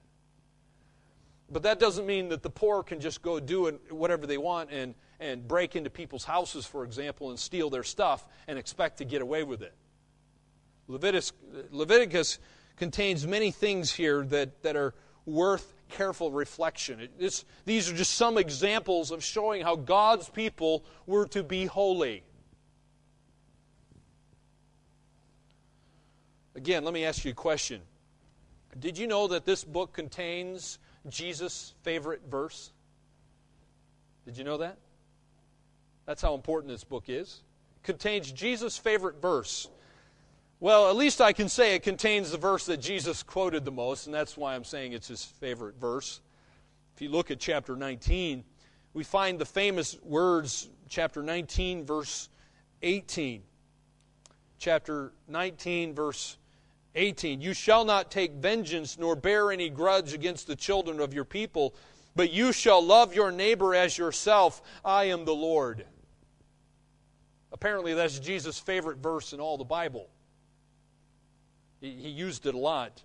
[1.49, 4.95] But that doesn't mean that the poor can just go do whatever they want and,
[5.19, 9.21] and break into people's houses, for example, and steal their stuff and expect to get
[9.21, 9.73] away with it.
[10.87, 11.33] Leviticus,
[11.71, 12.39] Leviticus
[12.75, 14.93] contains many things here that, that are
[15.25, 17.07] worth careful reflection.
[17.65, 22.23] these are just some examples of showing how God's people were to be holy.
[26.55, 27.81] Again, let me ask you a question.
[28.79, 32.71] Did you know that this book contains Jesus' favorite verse?
[34.25, 34.77] Did you know that?
[36.05, 37.41] That's how important this book is.
[37.77, 39.67] It contains Jesus' favorite verse.
[40.59, 44.07] Well, at least I can say it contains the verse that Jesus quoted the most,
[44.07, 46.19] and that's why I'm saying it's his favorite verse.
[46.95, 48.43] If you look at chapter 19,
[48.93, 52.29] we find the famous words, chapter 19, verse
[52.81, 53.43] 18.
[54.57, 56.37] Chapter 19, verse
[56.95, 57.39] 18.
[57.39, 61.75] You shall not take vengeance nor bear any grudge against the children of your people,
[62.15, 64.63] but you shall love your neighbor as yourself.
[64.83, 65.85] I am the Lord.
[67.51, 70.09] Apparently, that's Jesus' favorite verse in all the Bible.
[71.81, 73.03] He, used it a lot.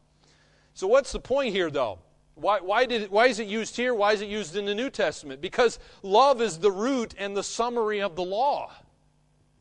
[0.75, 1.99] So, what's the point here, though?
[2.35, 3.95] Why, why, did, why is it used here?
[3.95, 5.41] Why is it used in the New Testament?
[5.41, 8.73] Because love is the root and the summary of the law.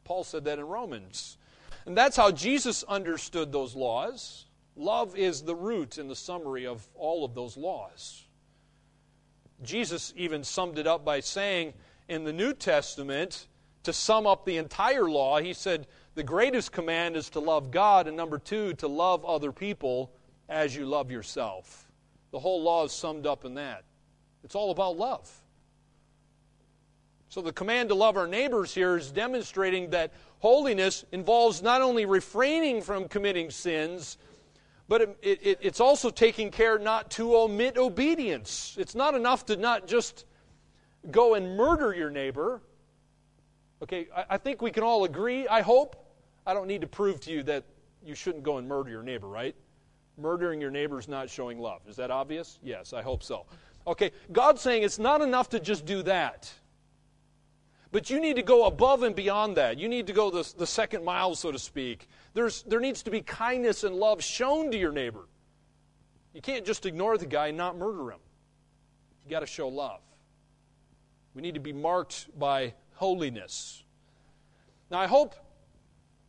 [0.06, 1.38] Paul said that in Romans.
[1.86, 4.46] And that's how Jesus understood those laws.
[4.78, 8.24] Love is the root and the summary of all of those laws.
[9.64, 11.74] Jesus even summed it up by saying
[12.08, 13.48] in the New Testament,
[13.84, 18.08] to sum up the entire law, he said, the greatest command is to love God,
[18.08, 20.12] and number two, to love other people
[20.50, 21.90] as you love yourself.
[22.32, 23.84] The whole law is summed up in that.
[24.44, 25.30] It's all about love.
[27.30, 32.06] So the command to love our neighbors here is demonstrating that holiness involves not only
[32.06, 34.18] refraining from committing sins,
[34.90, 38.76] but it, it, it's also taking care not to omit obedience.
[38.78, 40.26] It's not enough to not just
[41.10, 42.62] go and murder your neighbor.
[43.82, 45.96] Okay, I, I think we can all agree, I hope.
[46.46, 47.64] I don't need to prove to you that
[48.04, 49.56] you shouldn't go and murder your neighbor, right?
[50.18, 51.82] Murdering your neighbor is not showing love.
[51.88, 52.60] Is that obvious?
[52.64, 53.46] Yes, I hope so.
[53.88, 56.52] Okay, God's saying it's not enough to just do that.
[57.92, 59.78] But you need to go above and beyond that.
[59.78, 62.08] You need to go the, the second mile, so to speak.
[62.34, 65.28] There's, there needs to be kindness and love shown to your neighbor.
[66.34, 68.20] You can't just ignore the guy and not murder him.
[69.26, 70.00] You got to show love.
[71.36, 73.84] We need to be marked by holiness.
[74.90, 75.36] Now, I hope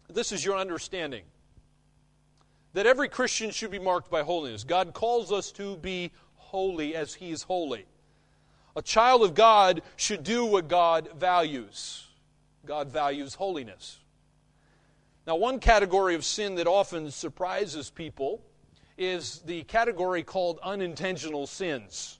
[0.09, 1.25] this is your understanding
[2.75, 4.65] that every Christian should be marked by holiness.
[4.65, 7.87] God calls us to be holy as He is holy.
[8.75, 12.07] A child of God should do what God values.
[12.65, 13.99] God values holiness.
[15.27, 18.43] Now, one category of sin that often surprises people
[18.97, 22.19] is the category called unintentional sins.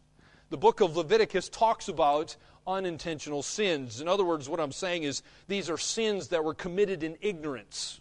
[0.51, 4.01] The book of Leviticus talks about unintentional sins.
[4.01, 8.01] In other words, what I'm saying is these are sins that were committed in ignorance.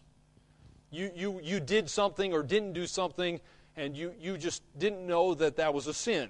[0.91, 3.39] You, you, you did something or didn't do something,
[3.75, 6.29] and you, you just didn't know that that was a sin.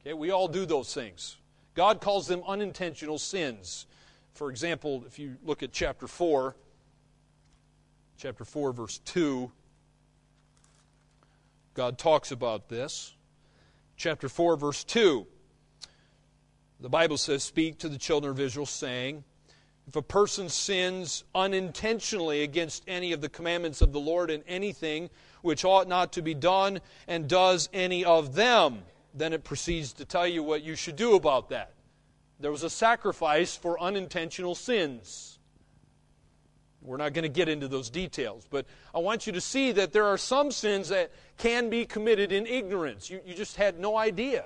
[0.00, 1.36] Okay, we all do those things.
[1.74, 3.86] God calls them unintentional sins.
[4.32, 6.54] For example, if you look at chapter 4,
[8.18, 9.50] chapter 4, verse 2,
[11.74, 13.14] God talks about this.
[13.96, 15.26] Chapter 4, verse 2.
[16.84, 19.24] The Bible says, Speak to the children of Israel, saying,
[19.88, 25.08] If a person sins unintentionally against any of the commandments of the Lord in anything
[25.40, 28.82] which ought not to be done, and does any of them,
[29.14, 31.72] then it proceeds to tell you what you should do about that.
[32.38, 35.38] There was a sacrifice for unintentional sins.
[36.82, 39.94] We're not going to get into those details, but I want you to see that
[39.94, 43.08] there are some sins that can be committed in ignorance.
[43.08, 44.44] You, you just had no idea.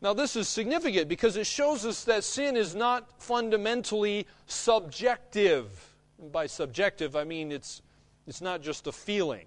[0.00, 5.94] Now, this is significant because it shows us that sin is not fundamentally subjective.
[6.20, 7.82] And by subjective, I mean it's,
[8.26, 9.46] it's not just a feeling.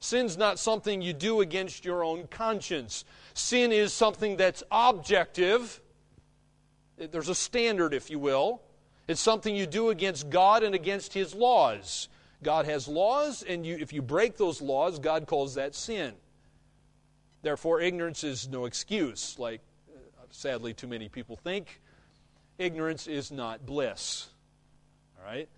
[0.00, 3.04] Sin's not something you do against your own conscience.
[3.32, 5.80] Sin is something that's objective.
[6.98, 8.60] There's a standard, if you will.
[9.08, 12.08] It's something you do against God and against His laws.
[12.42, 16.12] God has laws, and you, if you break those laws, God calls that sin.
[17.46, 19.60] Therefore, ignorance is no excuse, like
[19.94, 21.80] uh, sadly too many people think.
[22.58, 24.26] Ignorance is not bliss.
[25.16, 25.48] All right?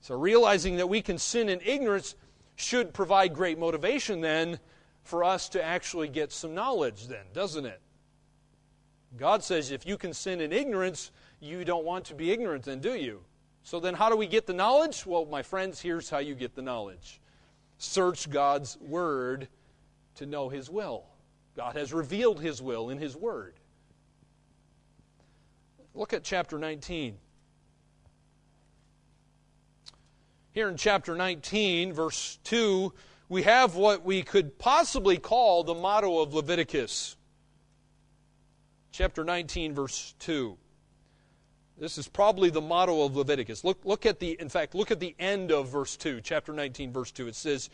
[0.00, 2.14] So, realizing that we can sin in ignorance
[2.56, 4.60] should provide great motivation then
[5.02, 7.82] for us to actually get some knowledge, then, doesn't it?
[9.18, 12.80] God says if you can sin in ignorance, you don't want to be ignorant, then,
[12.80, 13.20] do you?
[13.62, 15.04] So then, how do we get the knowledge?
[15.04, 17.20] Well, my friends, here's how you get the knowledge
[17.76, 19.48] search God's Word
[20.18, 21.04] to know His will.
[21.56, 23.54] God has revealed His will in His Word.
[25.94, 27.16] Look at chapter 19.
[30.52, 32.92] Here in chapter 19, verse 2,
[33.28, 37.16] we have what we could possibly call the motto of Leviticus.
[38.92, 40.56] Chapter 19, verse 2.
[41.78, 43.62] This is probably the motto of Leviticus.
[43.62, 46.92] Look, look at the, in fact, look at the end of verse 2, chapter 19,
[46.92, 47.28] verse 2.
[47.28, 47.70] It says,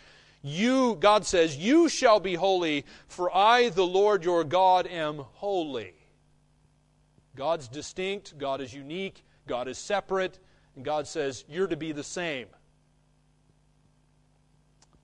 [0.47, 5.95] You, God says, You shall be holy, for I, the Lord your God, am holy.
[7.35, 10.39] God's distinct, God is unique, God is separate,
[10.77, 12.49] and God says, You're to be the same.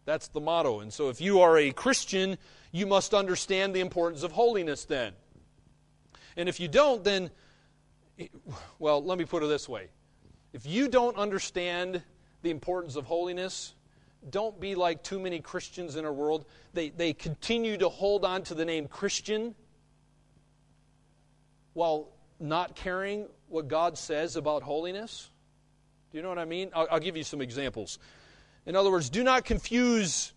[0.04, 0.80] That's the motto.
[0.80, 2.36] And so if you are a Christian,
[2.70, 5.14] you must understand the importance of holiness then.
[6.36, 7.30] And if you don't, then,
[8.78, 9.88] well, let me put it this way.
[10.52, 12.02] If you don't understand
[12.42, 13.74] the importance of holiness,
[14.28, 16.44] don't be like too many Christians in our world.
[16.74, 19.54] They, they continue to hold on to the name Christian
[21.72, 22.08] while
[22.38, 25.30] not caring what God says about holiness.
[26.10, 26.70] Do you know what I mean?
[26.74, 27.98] I'll, I'll give you some examples.
[28.66, 30.32] In other words, do not confuse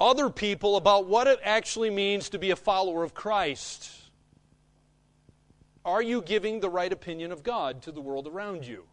[0.00, 3.90] other people about what it actually means to be a follower of Christ.
[5.84, 8.84] Are you giving the right opinion of God to the world around you?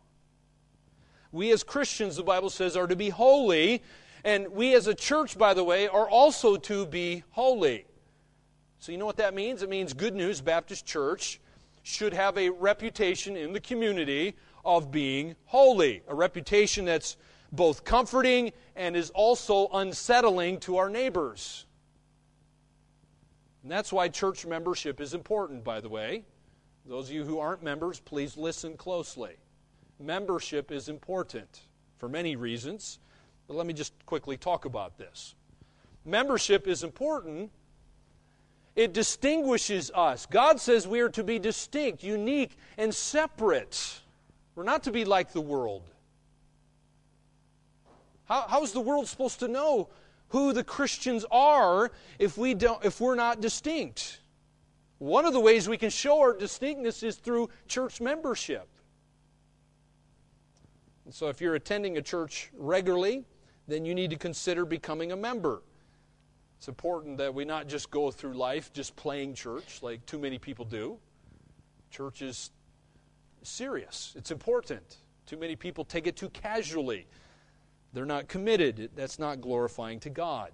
[1.31, 3.81] We as Christians, the Bible says, are to be holy,
[4.23, 7.85] and we as a church, by the way, are also to be holy.
[8.79, 9.63] So, you know what that means?
[9.63, 11.39] It means Good News Baptist Church
[11.83, 17.17] should have a reputation in the community of being holy, a reputation that's
[17.51, 21.65] both comforting and is also unsettling to our neighbors.
[23.61, 26.23] And that's why church membership is important, by the way.
[26.85, 29.35] Those of you who aren't members, please listen closely.
[29.99, 31.61] Membership is important
[31.97, 32.99] for many reasons,
[33.47, 35.35] but let me just quickly talk about this.
[36.05, 37.51] Membership is important.
[38.75, 40.25] It distinguishes us.
[40.25, 44.01] God says we are to be distinct, unique, and separate.
[44.55, 45.83] We're not to be like the world.
[48.25, 49.89] How, how's the world supposed to know
[50.29, 54.19] who the Christians are if, we don't, if we're not distinct?
[54.97, 58.67] One of the ways we can show our distinctness is through church membership.
[61.05, 63.25] And so if you're attending a church regularly,
[63.67, 65.61] then you need to consider becoming a member.
[66.57, 70.37] It's important that we not just go through life just playing church like too many
[70.37, 70.97] people do.
[71.91, 72.51] Church is
[73.41, 74.97] serious, it's important.
[75.25, 77.07] Too many people take it too casually.
[77.93, 78.89] They're not committed.
[78.95, 80.51] That's not glorifying to God.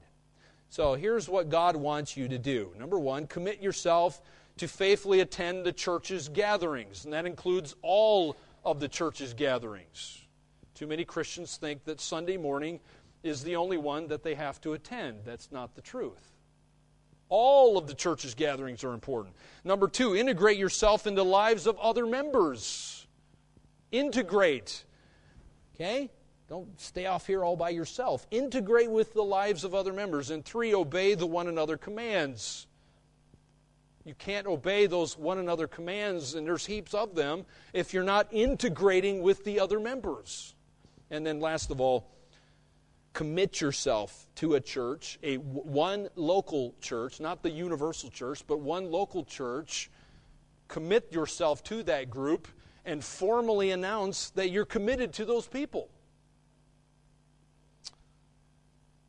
[0.70, 2.74] So here's what God wants you to do.
[2.78, 4.22] Number one, commit yourself
[4.57, 10.20] to faithfully attend the church's gatherings, and that includes all of the church's gatherings.
[10.76, 12.80] Too many Christians think that Sunday morning
[13.24, 15.20] is the only one that they have to attend.
[15.26, 16.32] That's not the truth.
[17.28, 19.36] All of the church's gatherings are important.
[19.63, 23.05] Number two, integrate yourself into the lives of other members.
[23.91, 24.84] Integrate.
[25.76, 26.09] Okay?
[26.47, 28.26] Don't stay off here all by yourself.
[28.32, 30.32] Integrate with the lives of other members.
[30.32, 32.65] And three, obey the one another commands.
[34.03, 38.28] You can't obey those one another commands, and there's heaps of them, if you're not
[38.32, 40.55] integrating with the other members.
[41.11, 42.09] And then, last of all,
[43.20, 48.89] commit yourself to a church, a one local church, not the universal church, but one
[48.89, 49.91] local church.
[50.70, 52.47] Commit yourself to that group
[52.86, 55.89] and formally announce that you're committed to those people.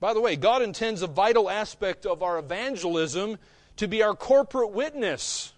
[0.00, 3.38] By the way, God intends a vital aspect of our evangelism
[3.76, 5.52] to be our corporate witness.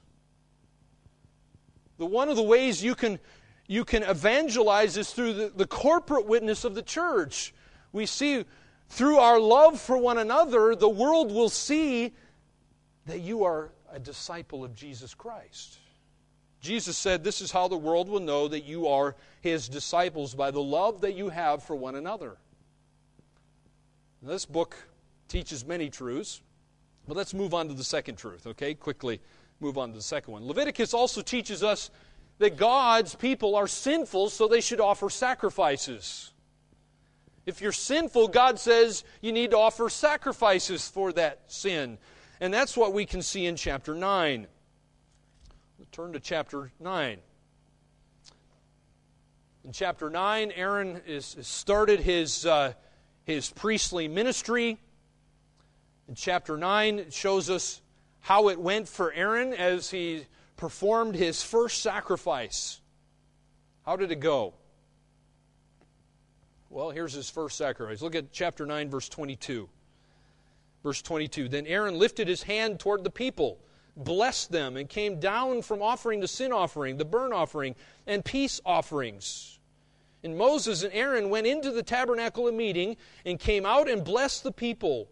[1.96, 3.18] The one of the ways you can
[3.66, 7.55] you can evangelize is through the, the corporate witness of the church.
[7.93, 8.45] We see
[8.88, 12.12] through our love for one another, the world will see
[13.07, 15.78] that you are a disciple of Jesus Christ.
[16.61, 20.51] Jesus said, This is how the world will know that you are his disciples by
[20.51, 22.36] the love that you have for one another.
[24.22, 24.76] This book
[25.26, 26.40] teaches many truths,
[27.09, 28.74] but let's move on to the second truth, okay?
[28.74, 29.20] Quickly
[29.59, 30.47] move on to the second one.
[30.47, 31.90] Leviticus also teaches us
[32.38, 36.32] that God's people are sinful, so they should offer sacrifices.
[37.45, 41.99] If you're sinful, God says you need to offer sacrifices for that sin.
[42.40, 44.47] And that's what we can see in chapter 9.
[45.90, 47.18] turn to chapter 9.
[49.64, 52.47] In chapter 9, Aaron has started his.
[52.47, 52.74] Uh,
[53.24, 54.78] his priestly ministry.
[56.09, 57.80] In chapter 9, it shows us
[58.20, 60.26] how it went for Aaron as he
[60.57, 62.80] performed his first sacrifice.
[63.84, 64.55] How did it go?
[66.73, 68.01] Well, here's his first sacrifice.
[68.01, 69.68] Look at chapter 9, verse 22.
[70.83, 73.59] Verse 22 Then Aaron lifted his hand toward the people,
[73.95, 77.75] blessed them, and came down from offering the sin offering, the burnt offering,
[78.07, 79.59] and peace offerings.
[80.25, 82.97] And Moses and Aaron went into the tabernacle of meeting
[83.27, 85.09] and came out and blessed the people.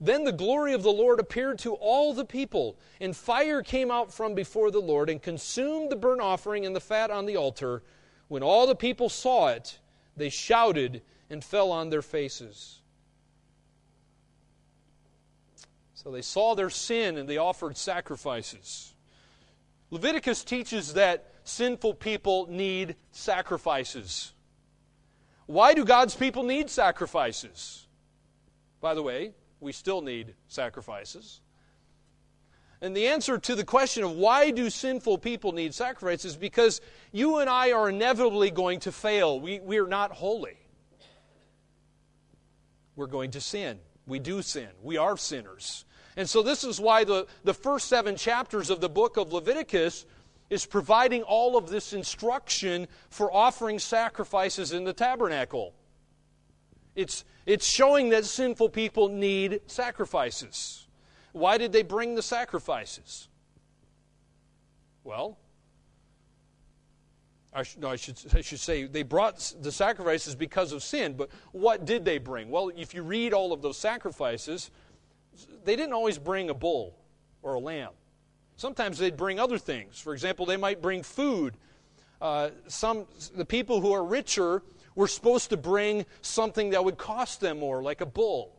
[0.00, 4.12] Then the glory of the Lord appeared to all the people, and fire came out
[4.12, 7.84] from before the Lord and consumed the burnt offering and the fat on the altar.
[8.26, 9.78] When all the people saw it,
[10.18, 12.80] they shouted and fell on their faces.
[15.94, 18.94] So they saw their sin and they offered sacrifices.
[19.90, 24.32] Leviticus teaches that sinful people need sacrifices.
[25.46, 27.86] Why do God's people need sacrifices?
[28.80, 31.40] By the way, we still need sacrifices.
[32.80, 36.80] And the answer to the question of why do sinful people need sacrifices is because
[37.10, 39.40] you and I are inevitably going to fail.
[39.40, 40.56] We, we are not holy.
[42.94, 43.78] We're going to sin.
[44.06, 44.68] We do sin.
[44.82, 45.84] We are sinners.
[46.16, 50.04] And so, this is why the, the first seven chapters of the book of Leviticus
[50.50, 55.74] is providing all of this instruction for offering sacrifices in the tabernacle.
[56.96, 60.87] It's, it's showing that sinful people need sacrifices.
[61.38, 63.28] Why did they bring the sacrifices?
[65.04, 65.38] Well,
[67.54, 71.14] I, sh- no, I, should, I should say they brought the sacrifices because of sin,
[71.14, 72.50] but what did they bring?
[72.50, 74.70] Well, if you read all of those sacrifices,
[75.64, 76.94] they didn't always bring a bull
[77.42, 77.92] or a lamb.
[78.56, 79.98] Sometimes they'd bring other things.
[80.00, 81.56] For example, they might bring food.
[82.20, 84.62] Uh, some the people who are richer
[84.96, 88.57] were supposed to bring something that would cost them more, like a bull.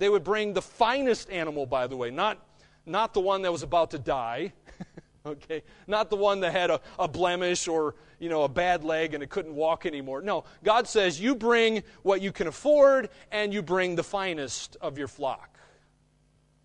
[0.00, 2.38] They would bring the finest animal, by the way, not,
[2.86, 4.54] not the one that was about to die,
[5.26, 5.62] okay?
[5.86, 9.22] Not the one that had a, a blemish or, you know, a bad leg and
[9.22, 10.22] it couldn't walk anymore.
[10.22, 14.96] No, God says you bring what you can afford and you bring the finest of
[14.96, 15.58] your flock.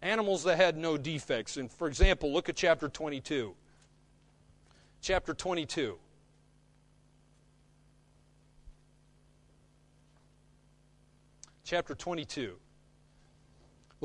[0.01, 1.57] Animals that had no defects.
[1.57, 3.53] And for example, look at chapter 22.
[5.01, 5.97] Chapter 22.
[11.65, 12.57] chapter 22.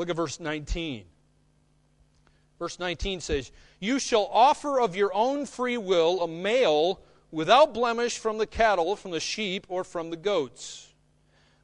[0.00, 1.04] Look at verse 19.
[2.58, 8.16] Verse 19 says, You shall offer of your own free will a male without blemish
[8.16, 10.88] from the cattle, from the sheep, or from the goats.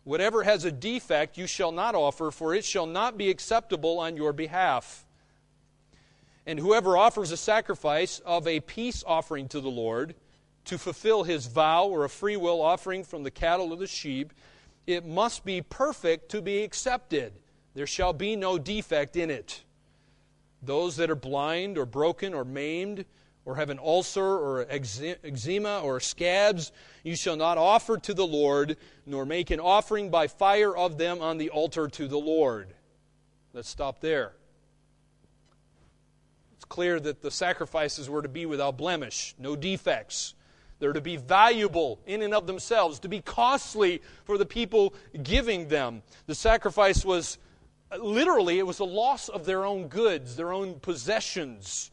[0.04, 4.18] Whatever has a defect you shall not offer, for it shall not be acceptable on
[4.18, 5.06] your behalf.
[6.44, 10.14] And whoever offers a sacrifice of a peace offering to the Lord,
[10.66, 14.34] to fulfill his vow or a free will offering from the cattle or the sheep,
[14.86, 17.32] it must be perfect to be accepted.
[17.76, 19.62] There shall be no defect in it.
[20.62, 23.04] Those that are blind or broken or maimed
[23.44, 26.72] or have an ulcer or eczema or scabs,
[27.04, 31.20] you shall not offer to the Lord, nor make an offering by fire of them
[31.20, 32.72] on the altar to the Lord.
[33.52, 34.32] Let's stop there.
[36.54, 40.32] It's clear that the sacrifices were to be without blemish, no defects.
[40.78, 45.68] They're to be valuable in and of themselves, to be costly for the people giving
[45.68, 46.02] them.
[46.24, 47.36] The sacrifice was
[47.98, 51.90] literally, it was a loss of their own goods, their own possessions.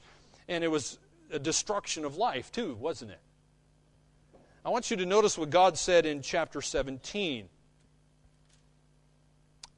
[0.48, 0.98] And it was
[1.32, 3.20] a destruction of life, too, wasn't it?
[4.66, 7.50] I want you to notice what God said in chapter 17.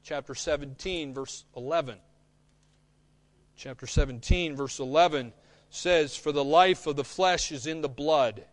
[0.02, 1.98] Chapter 17, verse 11.
[3.56, 5.32] Chapter 17, verse 11
[5.70, 8.44] says, For the life of the flesh is in the blood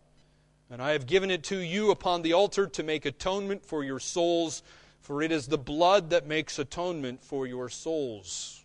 [0.70, 4.00] and I have given it to you upon the altar to make atonement for your
[4.00, 4.62] souls,
[5.04, 8.64] for it is the blood that makes atonement for your souls.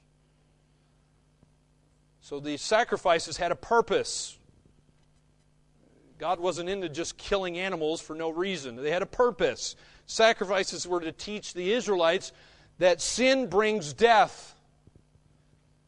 [2.22, 4.38] So the sacrifices had a purpose.
[6.18, 9.76] God wasn't into just killing animals for no reason, they had a purpose.
[10.06, 12.32] Sacrifices were to teach the Israelites
[12.78, 14.56] that sin brings death,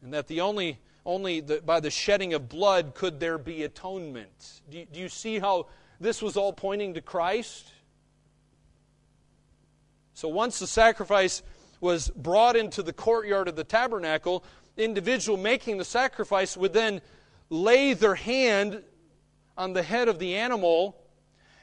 [0.02, 4.60] and that the only only the, by the shedding of blood could there be atonement.
[4.70, 7.72] Do do you see how this was all pointing to Christ.
[10.22, 11.42] So once the sacrifice
[11.80, 14.44] was brought into the courtyard of the tabernacle,
[14.76, 17.00] the individual making the sacrifice would then
[17.50, 18.84] lay their hand
[19.58, 20.96] on the head of the animal.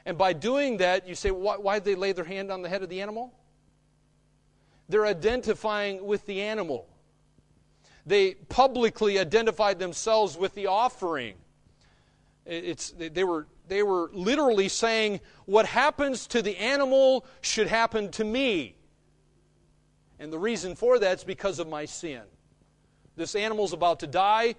[0.04, 2.68] And by doing that, you say, why, why did they lay their hand on the
[2.68, 3.32] head of the animal?
[4.90, 6.86] They're identifying with the animal.
[8.04, 11.36] They publicly identified themselves with the offering.
[12.44, 18.24] It's, they, were, they were literally saying, What happens to the animal should happen to
[18.24, 18.74] me.
[20.18, 22.22] And the reason for that is because of my sin.
[23.14, 24.56] This animal's about to die,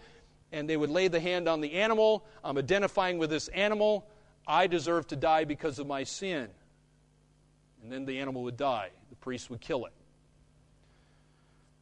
[0.53, 2.25] and they would lay the hand on the animal.
[2.41, 4.07] I'm identifying with this animal.
[4.47, 6.47] I deserve to die because of my sin.
[7.83, 8.91] And then the animal would die.
[9.09, 9.93] The priest would kill it.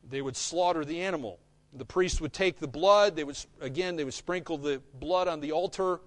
[0.09, 1.37] They would slaughter the animal.
[1.73, 3.15] The priest would take the blood.
[3.15, 5.99] They would, again, they would sprinkle the blood on the altar.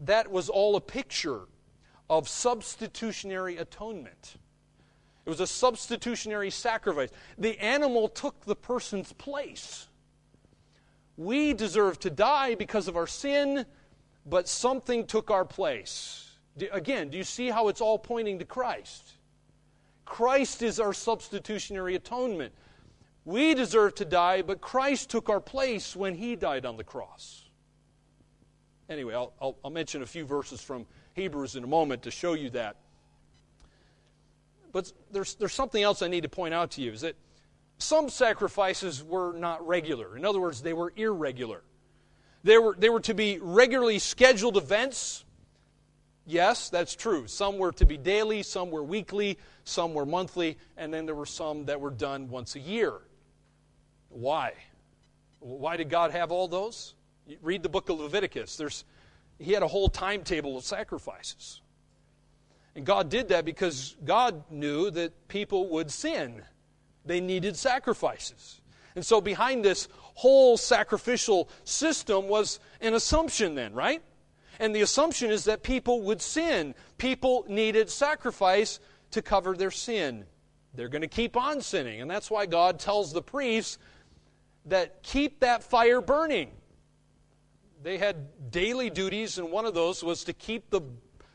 [0.00, 1.42] That was all a picture
[2.08, 4.36] of substitutionary atonement.
[5.24, 7.10] It was a substitutionary sacrifice.
[7.36, 9.88] The animal took the person's place.
[11.16, 13.66] We deserve to die because of our sin,
[14.24, 16.30] but something took our place.
[16.70, 19.14] Again, do you see how it's all pointing to Christ?
[20.04, 22.52] Christ is our substitutionary atonement.
[23.24, 27.45] We deserve to die, but Christ took our place when he died on the cross.
[28.88, 32.34] Anyway, I'll, I'll, I'll, mention a few verses from Hebrews in a moment to show
[32.34, 32.76] you that.
[34.72, 37.16] But there's, there's something else I need to point out to you is that
[37.78, 40.16] some sacrifices were not regular.
[40.16, 41.62] In other words, they were irregular.
[42.44, 45.24] They were, they were to be regularly scheduled events.
[46.26, 47.26] Yes, that's true.
[47.26, 51.26] Some were to be daily, some were weekly, some were monthly, and then there were
[51.26, 52.94] some that were done once a year.
[54.10, 54.52] Why?
[55.40, 56.95] Why did God have all those?
[57.42, 58.56] Read the book of Leviticus.
[58.56, 58.84] There's,
[59.38, 61.60] he had a whole timetable of sacrifices.
[62.74, 66.42] And God did that because God knew that people would sin.
[67.04, 68.60] They needed sacrifices.
[68.94, 74.02] And so behind this whole sacrificial system was an assumption, then, right?
[74.58, 76.74] And the assumption is that people would sin.
[76.98, 80.24] People needed sacrifice to cover their sin.
[80.74, 82.00] They're going to keep on sinning.
[82.00, 83.78] And that's why God tells the priests
[84.66, 86.50] that keep that fire burning.
[87.82, 90.80] They had daily duties, and one of those was to keep the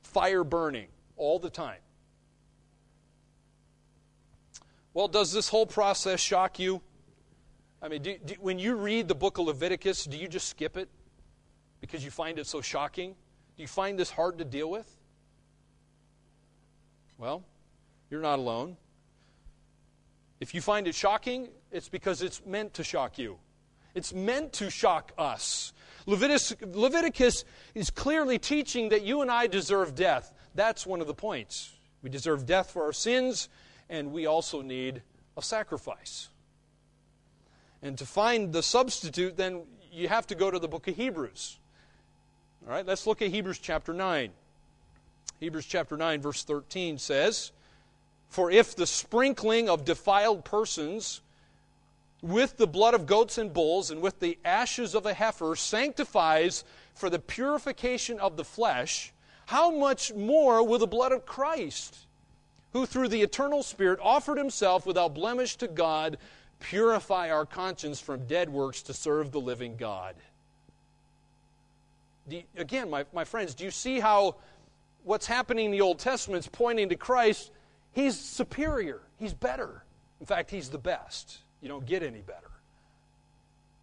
[0.01, 1.79] fire burning all the time.
[4.93, 6.81] Well, does this whole process shock you?
[7.81, 10.75] I mean, do, do, when you read the book of Leviticus, do you just skip
[10.75, 10.89] it
[11.79, 13.15] because you find it so shocking?
[13.55, 14.87] Do you find this hard to deal with?
[17.17, 17.43] Well,
[18.09, 18.77] you're not alone.
[20.39, 23.37] If you find it shocking, it's because it's meant to shock you.
[23.93, 25.71] It's meant to shock us.
[26.05, 27.45] Leviticus, Leviticus
[27.75, 30.33] is clearly teaching that you and I deserve death.
[30.55, 31.73] That's one of the points.
[32.01, 33.49] We deserve death for our sins,
[33.89, 35.01] and we also need
[35.37, 36.29] a sacrifice.
[37.81, 41.59] And to find the substitute, then you have to go to the book of Hebrews.
[42.65, 44.31] All right, let's look at Hebrews chapter 9.
[45.39, 47.51] Hebrews chapter 9, verse 13 says,
[48.29, 51.21] For if the sprinkling of defiled persons
[52.21, 56.63] with the blood of goats and bulls and with the ashes of a heifer sanctifies
[56.93, 59.11] for the purification of the flesh,
[59.47, 61.97] how much more will the blood of Christ?
[62.73, 66.17] who through the eternal Spirit offered himself without blemish to God,
[66.59, 70.15] purify our conscience from dead works to serve the living God.
[72.29, 74.35] You, again, my, my friends, do you see how
[75.03, 77.51] what's happening in the Old Testament is pointing to Christ?
[77.91, 79.83] He's superior, he's better.
[80.19, 81.39] In fact, he's the best.
[81.61, 82.49] You don't get any better.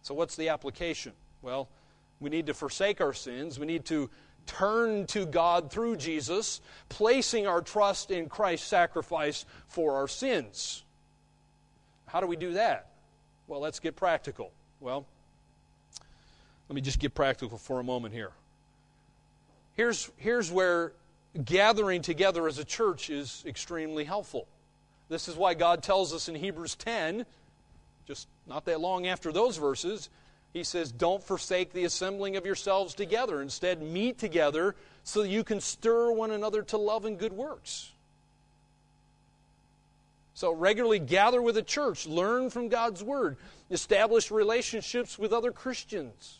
[0.01, 1.13] So, what's the application?
[1.41, 1.69] Well,
[2.19, 3.59] we need to forsake our sins.
[3.59, 4.09] We need to
[4.45, 6.59] turn to God through Jesus,
[6.89, 10.83] placing our trust in Christ's sacrifice for our sins.
[12.07, 12.89] How do we do that?
[13.47, 14.51] Well, let's get practical.
[14.79, 15.05] Well,
[16.67, 18.31] let me just get practical for a moment here.
[19.75, 20.93] Here's, here's where
[21.45, 24.47] gathering together as a church is extremely helpful.
[25.09, 27.25] This is why God tells us in Hebrews 10,
[28.09, 30.09] just not that long after those verses,
[30.51, 33.39] he says, Don't forsake the assembling of yourselves together.
[33.39, 37.91] Instead, meet together so that you can stir one another to love and good works.
[40.33, 43.37] So, regularly gather with the church, learn from God's Word,
[43.69, 46.39] establish relationships with other Christians.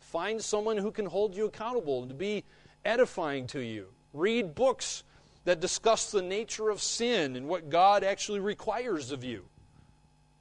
[0.00, 2.42] Find someone who can hold you accountable and to be
[2.84, 3.86] edifying to you.
[4.12, 5.04] Read books
[5.44, 9.44] that discuss the nature of sin and what God actually requires of you.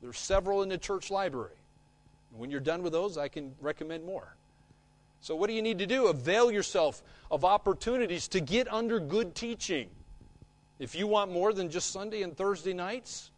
[0.02, 1.56] There's several in the church library.
[2.36, 4.36] When you're done with those, I can recommend more.
[5.22, 6.08] So, what do you need to do?
[6.08, 9.90] Avail yourself of opportunities to get under good teaching.
[10.80, 13.32] If you want more than just Sunday and Thursday nights,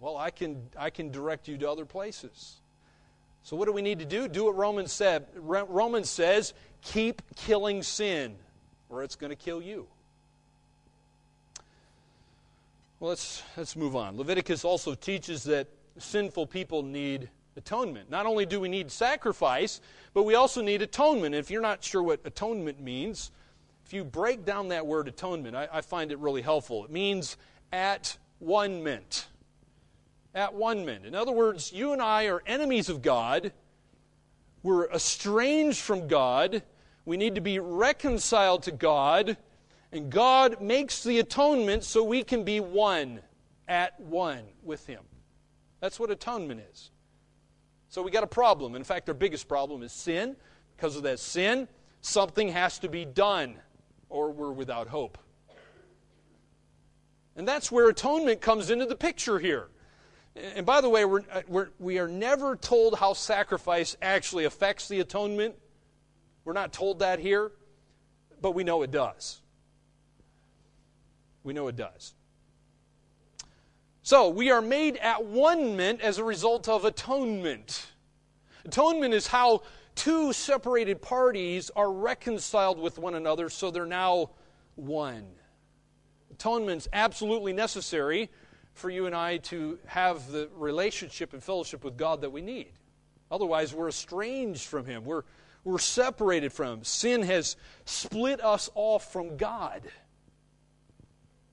[0.00, 2.56] well, I can, I can direct you to other places.
[3.44, 4.26] So, what do we need to do?
[4.28, 5.26] Do what Romans, said.
[5.36, 8.36] Romans says keep killing sin,
[8.88, 9.86] or it's going to kill you.
[13.00, 14.16] Well, let's, let's move on.
[14.16, 15.68] Leviticus also teaches that
[15.98, 18.10] sinful people need atonement.
[18.10, 19.80] Not only do we need sacrifice,
[20.14, 21.32] but we also need atonement.
[21.32, 23.30] If you're not sure what atonement means,
[23.86, 26.84] if you break down that word atonement, I, I find it really helpful.
[26.84, 27.36] It means
[27.72, 29.28] at one mint.
[30.34, 31.06] At one mint.
[31.06, 33.52] In other words, you and I are enemies of God.
[34.64, 36.64] We're estranged from God.
[37.04, 39.36] We need to be reconciled to God.
[39.92, 43.20] And God makes the atonement so we can be one,
[43.66, 45.02] at one with Him.
[45.80, 46.90] That's what atonement is.
[47.88, 48.74] So we got a problem.
[48.74, 50.36] In fact, our biggest problem is sin.
[50.76, 51.66] Because of that sin,
[52.02, 53.56] something has to be done,
[54.08, 55.18] or we're without hope.
[57.34, 59.68] And that's where atonement comes into the picture here.
[60.36, 64.86] And by the way, we're, uh, we're, we are never told how sacrifice actually affects
[64.88, 65.56] the atonement.
[66.44, 67.52] We're not told that here,
[68.40, 69.40] but we know it does.
[71.44, 72.14] We know it does.
[74.02, 77.86] So, we are made at one ment as a result of atonement.
[78.64, 79.62] Atonement is how
[79.94, 84.30] two separated parties are reconciled with one another so they're now
[84.76, 85.26] one.
[86.30, 88.30] Atonement's absolutely necessary
[88.74, 92.72] for you and I to have the relationship and fellowship with God that we need.
[93.30, 95.04] Otherwise, we're estranged from Him.
[95.04, 95.24] We're,
[95.64, 96.84] we're separated from Him.
[96.84, 99.82] Sin has split us off from God.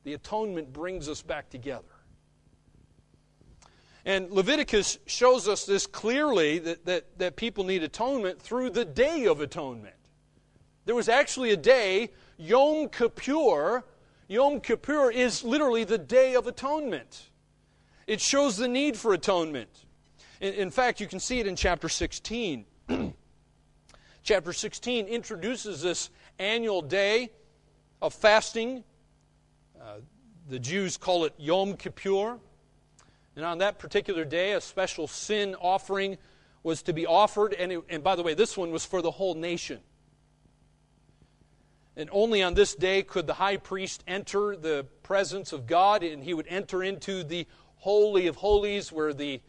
[0.05, 1.83] The atonement brings us back together.
[4.05, 9.25] And Leviticus shows us this clearly that, that, that people need atonement through the Day
[9.25, 9.95] of Atonement.
[10.85, 13.83] There was actually a day, Yom Kippur.
[14.27, 17.31] Yom Kippur is literally the Day of Atonement.
[18.05, 19.85] It shows the need for atonement.
[20.39, 22.65] In, in fact, you can see it in chapter 16.
[24.23, 27.31] chapter 16 introduces this annual day
[28.03, 28.83] of fasting.
[29.85, 29.99] Uh,
[30.49, 32.39] the Jews call it Yom Kippur.
[33.35, 36.17] And on that particular day, a special sin offering
[36.63, 37.53] was to be offered.
[37.53, 39.81] And, it, and by the way, this one was for the whole nation.
[41.95, 46.23] And only on this day could the high priest enter the presence of God, and
[46.23, 49.39] he would enter into the Holy of Holies, where the,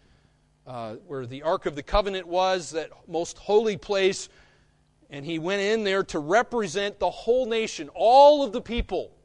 [0.66, 4.28] uh, where the Ark of the Covenant was, that most holy place.
[5.08, 9.15] And he went in there to represent the whole nation, all of the people.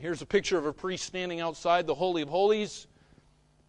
[0.00, 2.86] Here's a picture of a priest standing outside the Holy of Holies.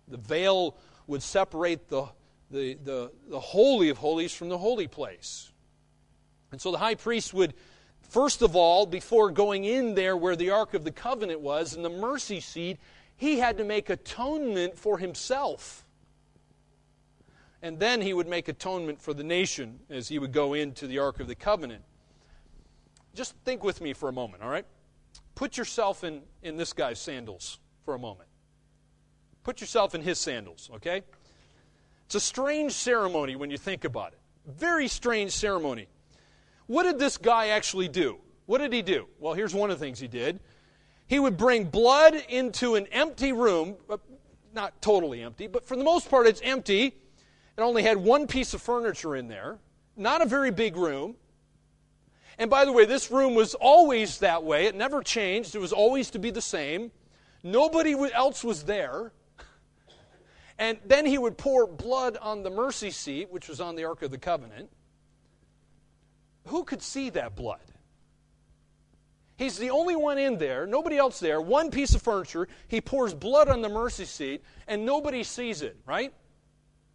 [0.08, 0.78] The veil
[1.08, 2.06] would separate the,
[2.52, 5.52] the, the, the Holy of Holies from the holy place.
[6.52, 7.54] And so the high priest would
[8.10, 11.86] First of all, before going in there where the Ark of the Covenant was, and
[11.86, 12.80] the mercy seat,
[13.16, 15.86] he had to make atonement for himself.
[17.62, 20.98] And then he would make atonement for the nation as he would go into the
[20.98, 21.84] Ark of the Covenant.
[23.14, 24.66] Just think with me for a moment, all right?
[25.40, 28.28] Put yourself in, in this guy's sandals for a moment.
[29.46, 31.02] Put yourself in his sandals, okay?
[32.08, 34.20] It's a strange ceremony when you think about it.
[34.46, 35.88] Very strange ceremony.
[36.68, 38.18] What did this guy actually do?
[38.48, 39.08] What did he do?
[39.18, 40.42] Well, here's one of the things he did.
[41.08, 43.96] He would bring blood into an empty room, uh,
[44.54, 46.88] not totally empty, but for the most part it's empty.
[47.58, 49.58] It only had one piece of furniture in there,
[49.96, 51.16] not a very big room.
[52.40, 54.66] And by the way, this room was always that way.
[54.66, 55.54] It never changed.
[55.56, 56.92] It was always to be the same.
[57.44, 59.12] Nobody else was there.
[60.58, 64.02] And then he would pour blood on the mercy seat, which was on the Ark
[64.02, 64.70] of the Covenant.
[66.48, 67.60] Who could see that blood?
[69.38, 72.48] He's the only one in there, nobody else there, one piece of furniture.
[72.68, 76.14] He pours blood on the mercy seat, and nobody sees it, right?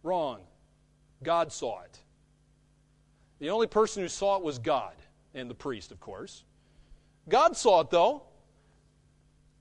[0.03, 0.41] Wrong.
[1.23, 1.99] God saw it.
[3.39, 4.93] The only person who saw it was God,
[5.35, 6.43] and the priest, of course.
[7.29, 8.23] God saw it, though.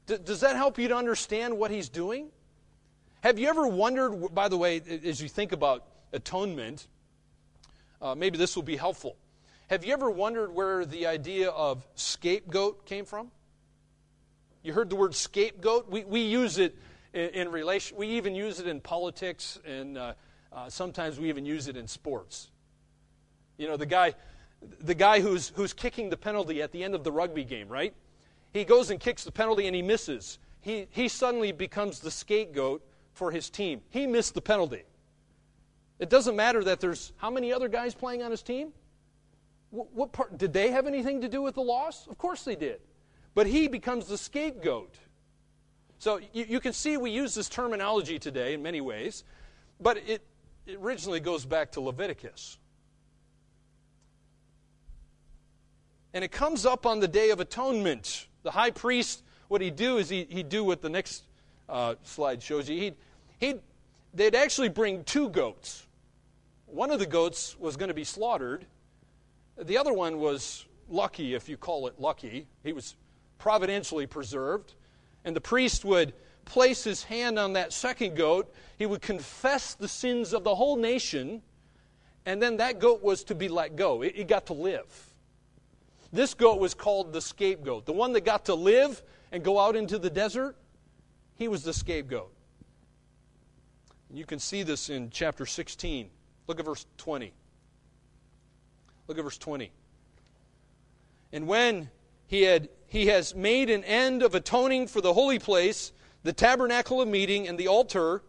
[0.07, 2.29] D- does that help you to understand what he's doing?
[3.20, 6.87] Have you ever wondered, by the way, as you think about atonement,
[8.01, 9.16] uh, maybe this will be helpful.
[9.68, 13.31] Have you ever wondered where the idea of scapegoat came from?
[14.62, 15.91] You heard the word scapegoat?
[15.91, 16.77] We, we use it
[17.12, 20.12] in, in relation, we even use it in politics, and uh,
[20.53, 22.51] uh, sometimes we even use it in sports.
[23.57, 24.14] You know, the guy,
[24.81, 27.95] the guy who's, who's kicking the penalty at the end of the rugby game, right?
[28.53, 30.39] He goes and kicks the penalty and he misses.
[30.61, 33.81] He, he suddenly becomes the scapegoat for his team.
[33.91, 34.83] He missed the penalty.
[35.99, 38.73] It doesn't matter that there's how many other guys playing on his team?
[39.75, 42.07] what part, did they have anything to do with the loss?
[42.07, 42.81] Of course they did.
[43.35, 44.95] But he becomes the scapegoat.
[45.99, 49.25] So you, you can see we use this terminology today in many ways,
[49.81, 50.23] but it,
[50.67, 52.59] it originally goes back to Leviticus.
[56.15, 58.29] And it comes up on the Day of Atonement.
[58.45, 61.25] The high priest, what he'd do is he, he'd do what the next
[61.69, 62.81] uh, slide shows you.
[62.81, 62.95] He'd,
[63.41, 63.61] he'd,
[64.15, 65.87] they'd actually bring two goats.
[66.67, 68.65] One of the goats was going to be slaughtered,
[69.57, 72.47] the other one was lucky, if you call it lucky.
[72.62, 72.97] He was
[73.39, 74.75] providentially preserved.
[75.25, 76.12] And the priest would
[76.45, 78.53] place his hand on that second goat.
[78.79, 81.43] He would confess the sins of the whole nation.
[82.27, 84.03] And then that goat was to be let go.
[84.03, 85.14] It, it got to live.
[86.15, 87.87] This goat was called the scapegoat.
[87.87, 89.03] The one that got to live
[89.33, 90.55] and go out into the desert,
[91.35, 92.33] he was the scapegoat.
[94.12, 96.09] You can see this in chapter 16.
[96.47, 97.33] Look at verse 20.
[99.09, 99.73] Look at verse 20.
[101.33, 101.91] And when
[102.29, 105.91] he, had, he has made an end of atoning for the holy place,
[106.23, 108.23] the tabernacle of meeting, and the altar,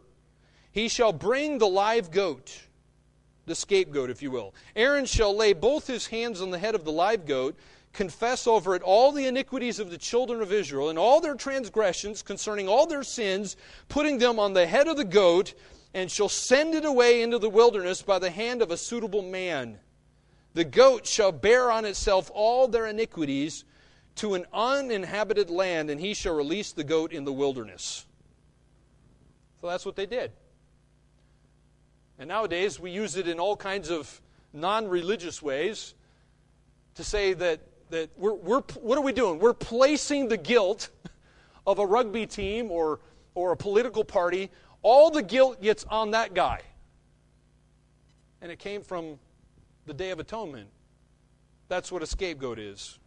[0.71, 2.63] he shall bring the live goat,
[3.45, 4.55] the scapegoat, if you will.
[4.75, 7.55] Aaron shall lay both his hands on the head of the live goat,
[7.95, 12.21] confess over it all the iniquities of the children of Israel, and all their transgressions
[12.21, 13.57] concerning all their sins,
[13.89, 15.53] putting them on the head of the goat,
[15.93, 19.79] and shall send it away into the wilderness by the hand of a suitable man.
[20.53, 23.65] The goat shall bear on itself all their iniquities
[24.15, 28.05] to an uninhabited land, and he shall release the goat in the wilderness.
[29.61, 30.31] So that's what they did.
[32.17, 34.21] And nowadays, we use it in all kinds of
[34.53, 35.93] non religious ways
[36.95, 37.59] to say that,
[37.89, 39.39] that we're, we're, what are we doing?
[39.39, 40.89] We're placing the guilt
[41.67, 42.99] of a rugby team or,
[43.33, 46.61] or a political party, all the guilt gets on that guy.
[48.41, 49.19] And it came from
[49.85, 50.69] the Day of Atonement.
[51.67, 52.99] That's what a scapegoat is.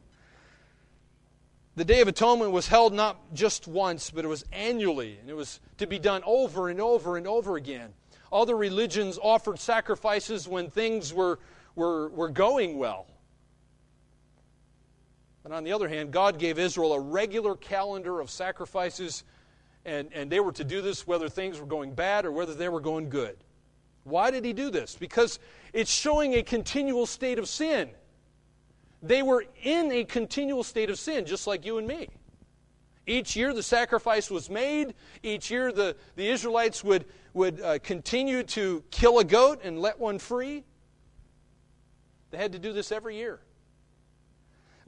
[1.77, 5.37] The Day of Atonement was held not just once, but it was annually, and it
[5.37, 7.93] was to be done over and over and over again.
[8.33, 11.39] Other religions offered sacrifices when things were,
[11.77, 13.07] were, were going well.
[15.49, 19.25] But on the other hand, God gave Israel a regular calendar of sacrifices,
[19.87, 22.69] and, and they were to do this whether things were going bad or whether they
[22.69, 23.35] were going good.
[24.05, 24.95] Why did he do this?
[24.95, 25.39] Because
[25.73, 27.89] it's showing a continual state of sin.
[29.03, 32.11] They were in a continual state of sin, just like you and me.
[33.07, 34.93] Each year the sacrifice was made.
[35.23, 39.99] Each year the, the Israelites would, would uh, continue to kill a goat and let
[39.99, 40.65] one free.
[42.33, 43.41] They had to do this every year.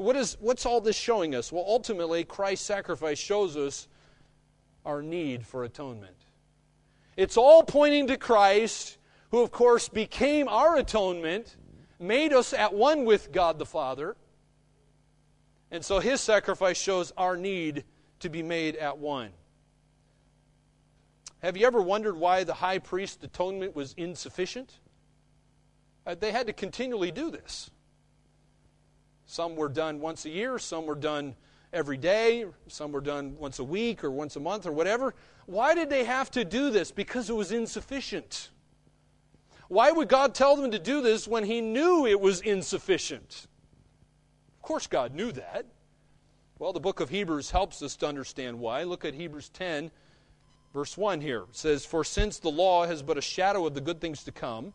[0.01, 1.53] What is, what's all this showing us?
[1.53, 3.87] Well, ultimately, Christ's sacrifice shows us
[4.87, 6.17] our need for atonement.
[7.19, 8.97] It's all pointing to Christ,
[9.31, 11.55] who, of course, became our atonement,
[11.99, 14.17] made us at one with God the Father.
[15.71, 17.85] And so his sacrifice shows our need
[18.21, 19.29] to be made at one.
[21.43, 24.79] Have you ever wondered why the high priest's atonement was insufficient?
[26.07, 27.71] Uh, they had to continually do this.
[29.31, 31.37] Some were done once a year, some were done
[31.73, 35.15] every day, some were done once a week or once a month or whatever.
[35.47, 36.91] Why did they have to do this?
[36.91, 38.51] Because it was insufficient.
[39.69, 43.47] Why would God tell them to do this when He knew it was insufficient?
[44.57, 45.65] Of course, God knew that.
[46.59, 48.83] Well, the book of Hebrews helps us to understand why.
[48.83, 49.93] Look at Hebrews 10,
[50.75, 51.43] verse 1 here.
[51.43, 54.33] It says, For since the law has but a shadow of the good things to
[54.33, 54.75] come,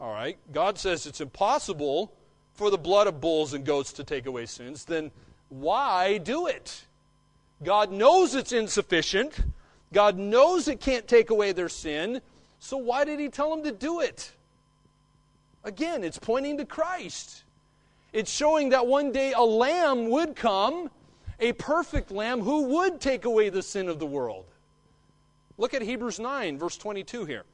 [0.00, 2.10] All right, God says it's impossible
[2.54, 4.86] for the blood of bulls and goats to take away sins.
[4.86, 5.10] Then
[5.50, 6.84] why do it?
[7.62, 9.38] God knows it's insufficient.
[9.92, 12.22] God knows it can't take away their sin.
[12.60, 14.32] So why did He tell them to do it?
[15.64, 17.44] Again, it's pointing to Christ.
[18.14, 20.90] It's showing that one day a lamb would come,
[21.38, 24.46] a perfect lamb who would take away the sin of the world.
[25.58, 27.44] Look at Hebrews 9, verse 22 here.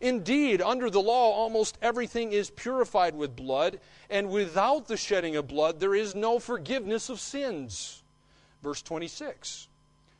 [0.00, 3.80] Indeed, under the law, almost everything is purified with blood,
[4.10, 8.02] and without the shedding of blood, there is no forgiveness of sins.
[8.62, 9.68] Verse 26.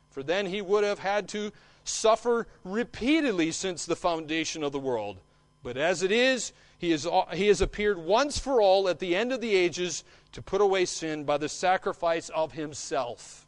[0.09, 1.51] For then he would have had to
[1.83, 5.17] suffer repeatedly since the foundation of the world.
[5.63, 9.31] But as it is, he, is, he has appeared once for all at the end
[9.31, 10.03] of the ages
[10.33, 13.45] to put away sin by the sacrifice of himself.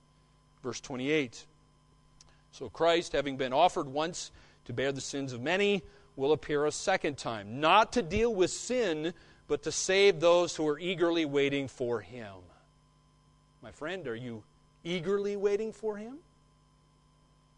[0.64, 1.46] Verse 28.
[2.52, 4.32] So Christ, having been offered once
[4.66, 5.84] to bear the sins of many,
[6.20, 9.14] will appear a second time, not to deal with sin,
[9.48, 12.34] but to save those who are eagerly waiting for him.
[13.64, 14.44] My friend, are you
[14.84, 16.18] eagerly waiting for him?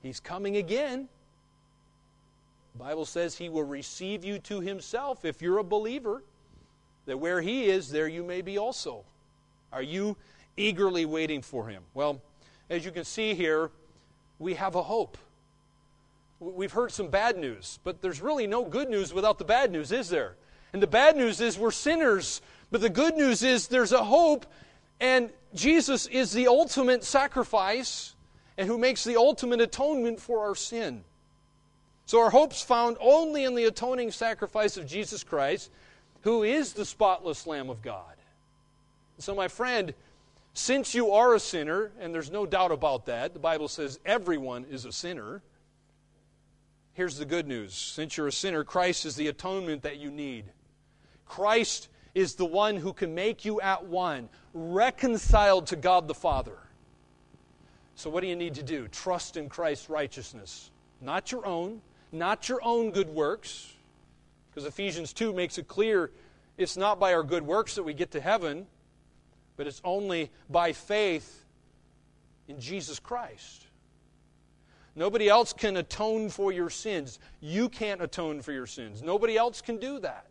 [0.01, 1.09] He's coming again.
[2.73, 6.23] The Bible says he will receive you to himself if you're a believer,
[7.07, 9.03] that where he is, there you may be also.
[9.73, 10.15] Are you
[10.55, 11.83] eagerly waiting for him?
[11.93, 12.21] Well,
[12.69, 13.71] as you can see here,
[14.39, 15.17] we have a hope.
[16.41, 19.91] We've heard some bad news, but there's really no good news without the bad news,
[19.91, 20.35] is there?
[20.73, 24.47] And the bad news is we're sinners, but the good news is there's a hope,
[24.99, 28.15] and Jesus is the ultimate sacrifice
[28.57, 31.03] and who makes the ultimate atonement for our sin.
[32.07, 35.69] So our hope's found only in the atoning sacrifice of Jesus Christ,
[36.21, 38.15] who is the spotless Lamb of God.
[39.19, 39.93] So, my friend,
[40.55, 44.65] since you are a sinner, and there's no doubt about that, the Bible says everyone
[44.71, 45.43] is a sinner.
[46.93, 47.73] Here's the good news.
[47.73, 50.45] Since you're a sinner, Christ is the atonement that you need.
[51.25, 56.57] Christ is the one who can make you at one, reconciled to God the Father.
[57.95, 58.87] So, what do you need to do?
[58.89, 60.71] Trust in Christ's righteousness.
[60.99, 61.81] Not your own,
[62.11, 63.73] not your own good works,
[64.49, 66.11] because Ephesians 2 makes it clear
[66.57, 68.67] it's not by our good works that we get to heaven,
[69.55, 71.45] but it's only by faith
[72.47, 73.67] in Jesus Christ.
[74.95, 77.19] Nobody else can atone for your sins.
[77.39, 79.01] You can't atone for your sins.
[79.01, 80.27] Nobody else can do that.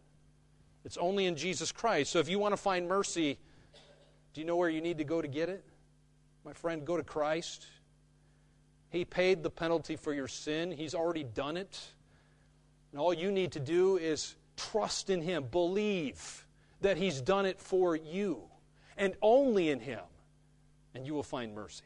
[0.84, 2.10] It's only in Jesus Christ.
[2.10, 3.38] So if you want to find mercy,
[4.32, 5.64] do you know where you need to go to get it?
[6.44, 7.66] My friend, go to Christ.
[8.90, 11.78] He paid the penalty for your sin, He's already done it.
[12.92, 16.46] And all you need to do is trust in Him, believe
[16.80, 18.42] that He's done it for you,
[18.96, 20.00] and only in Him,
[20.94, 21.84] and you will find mercy.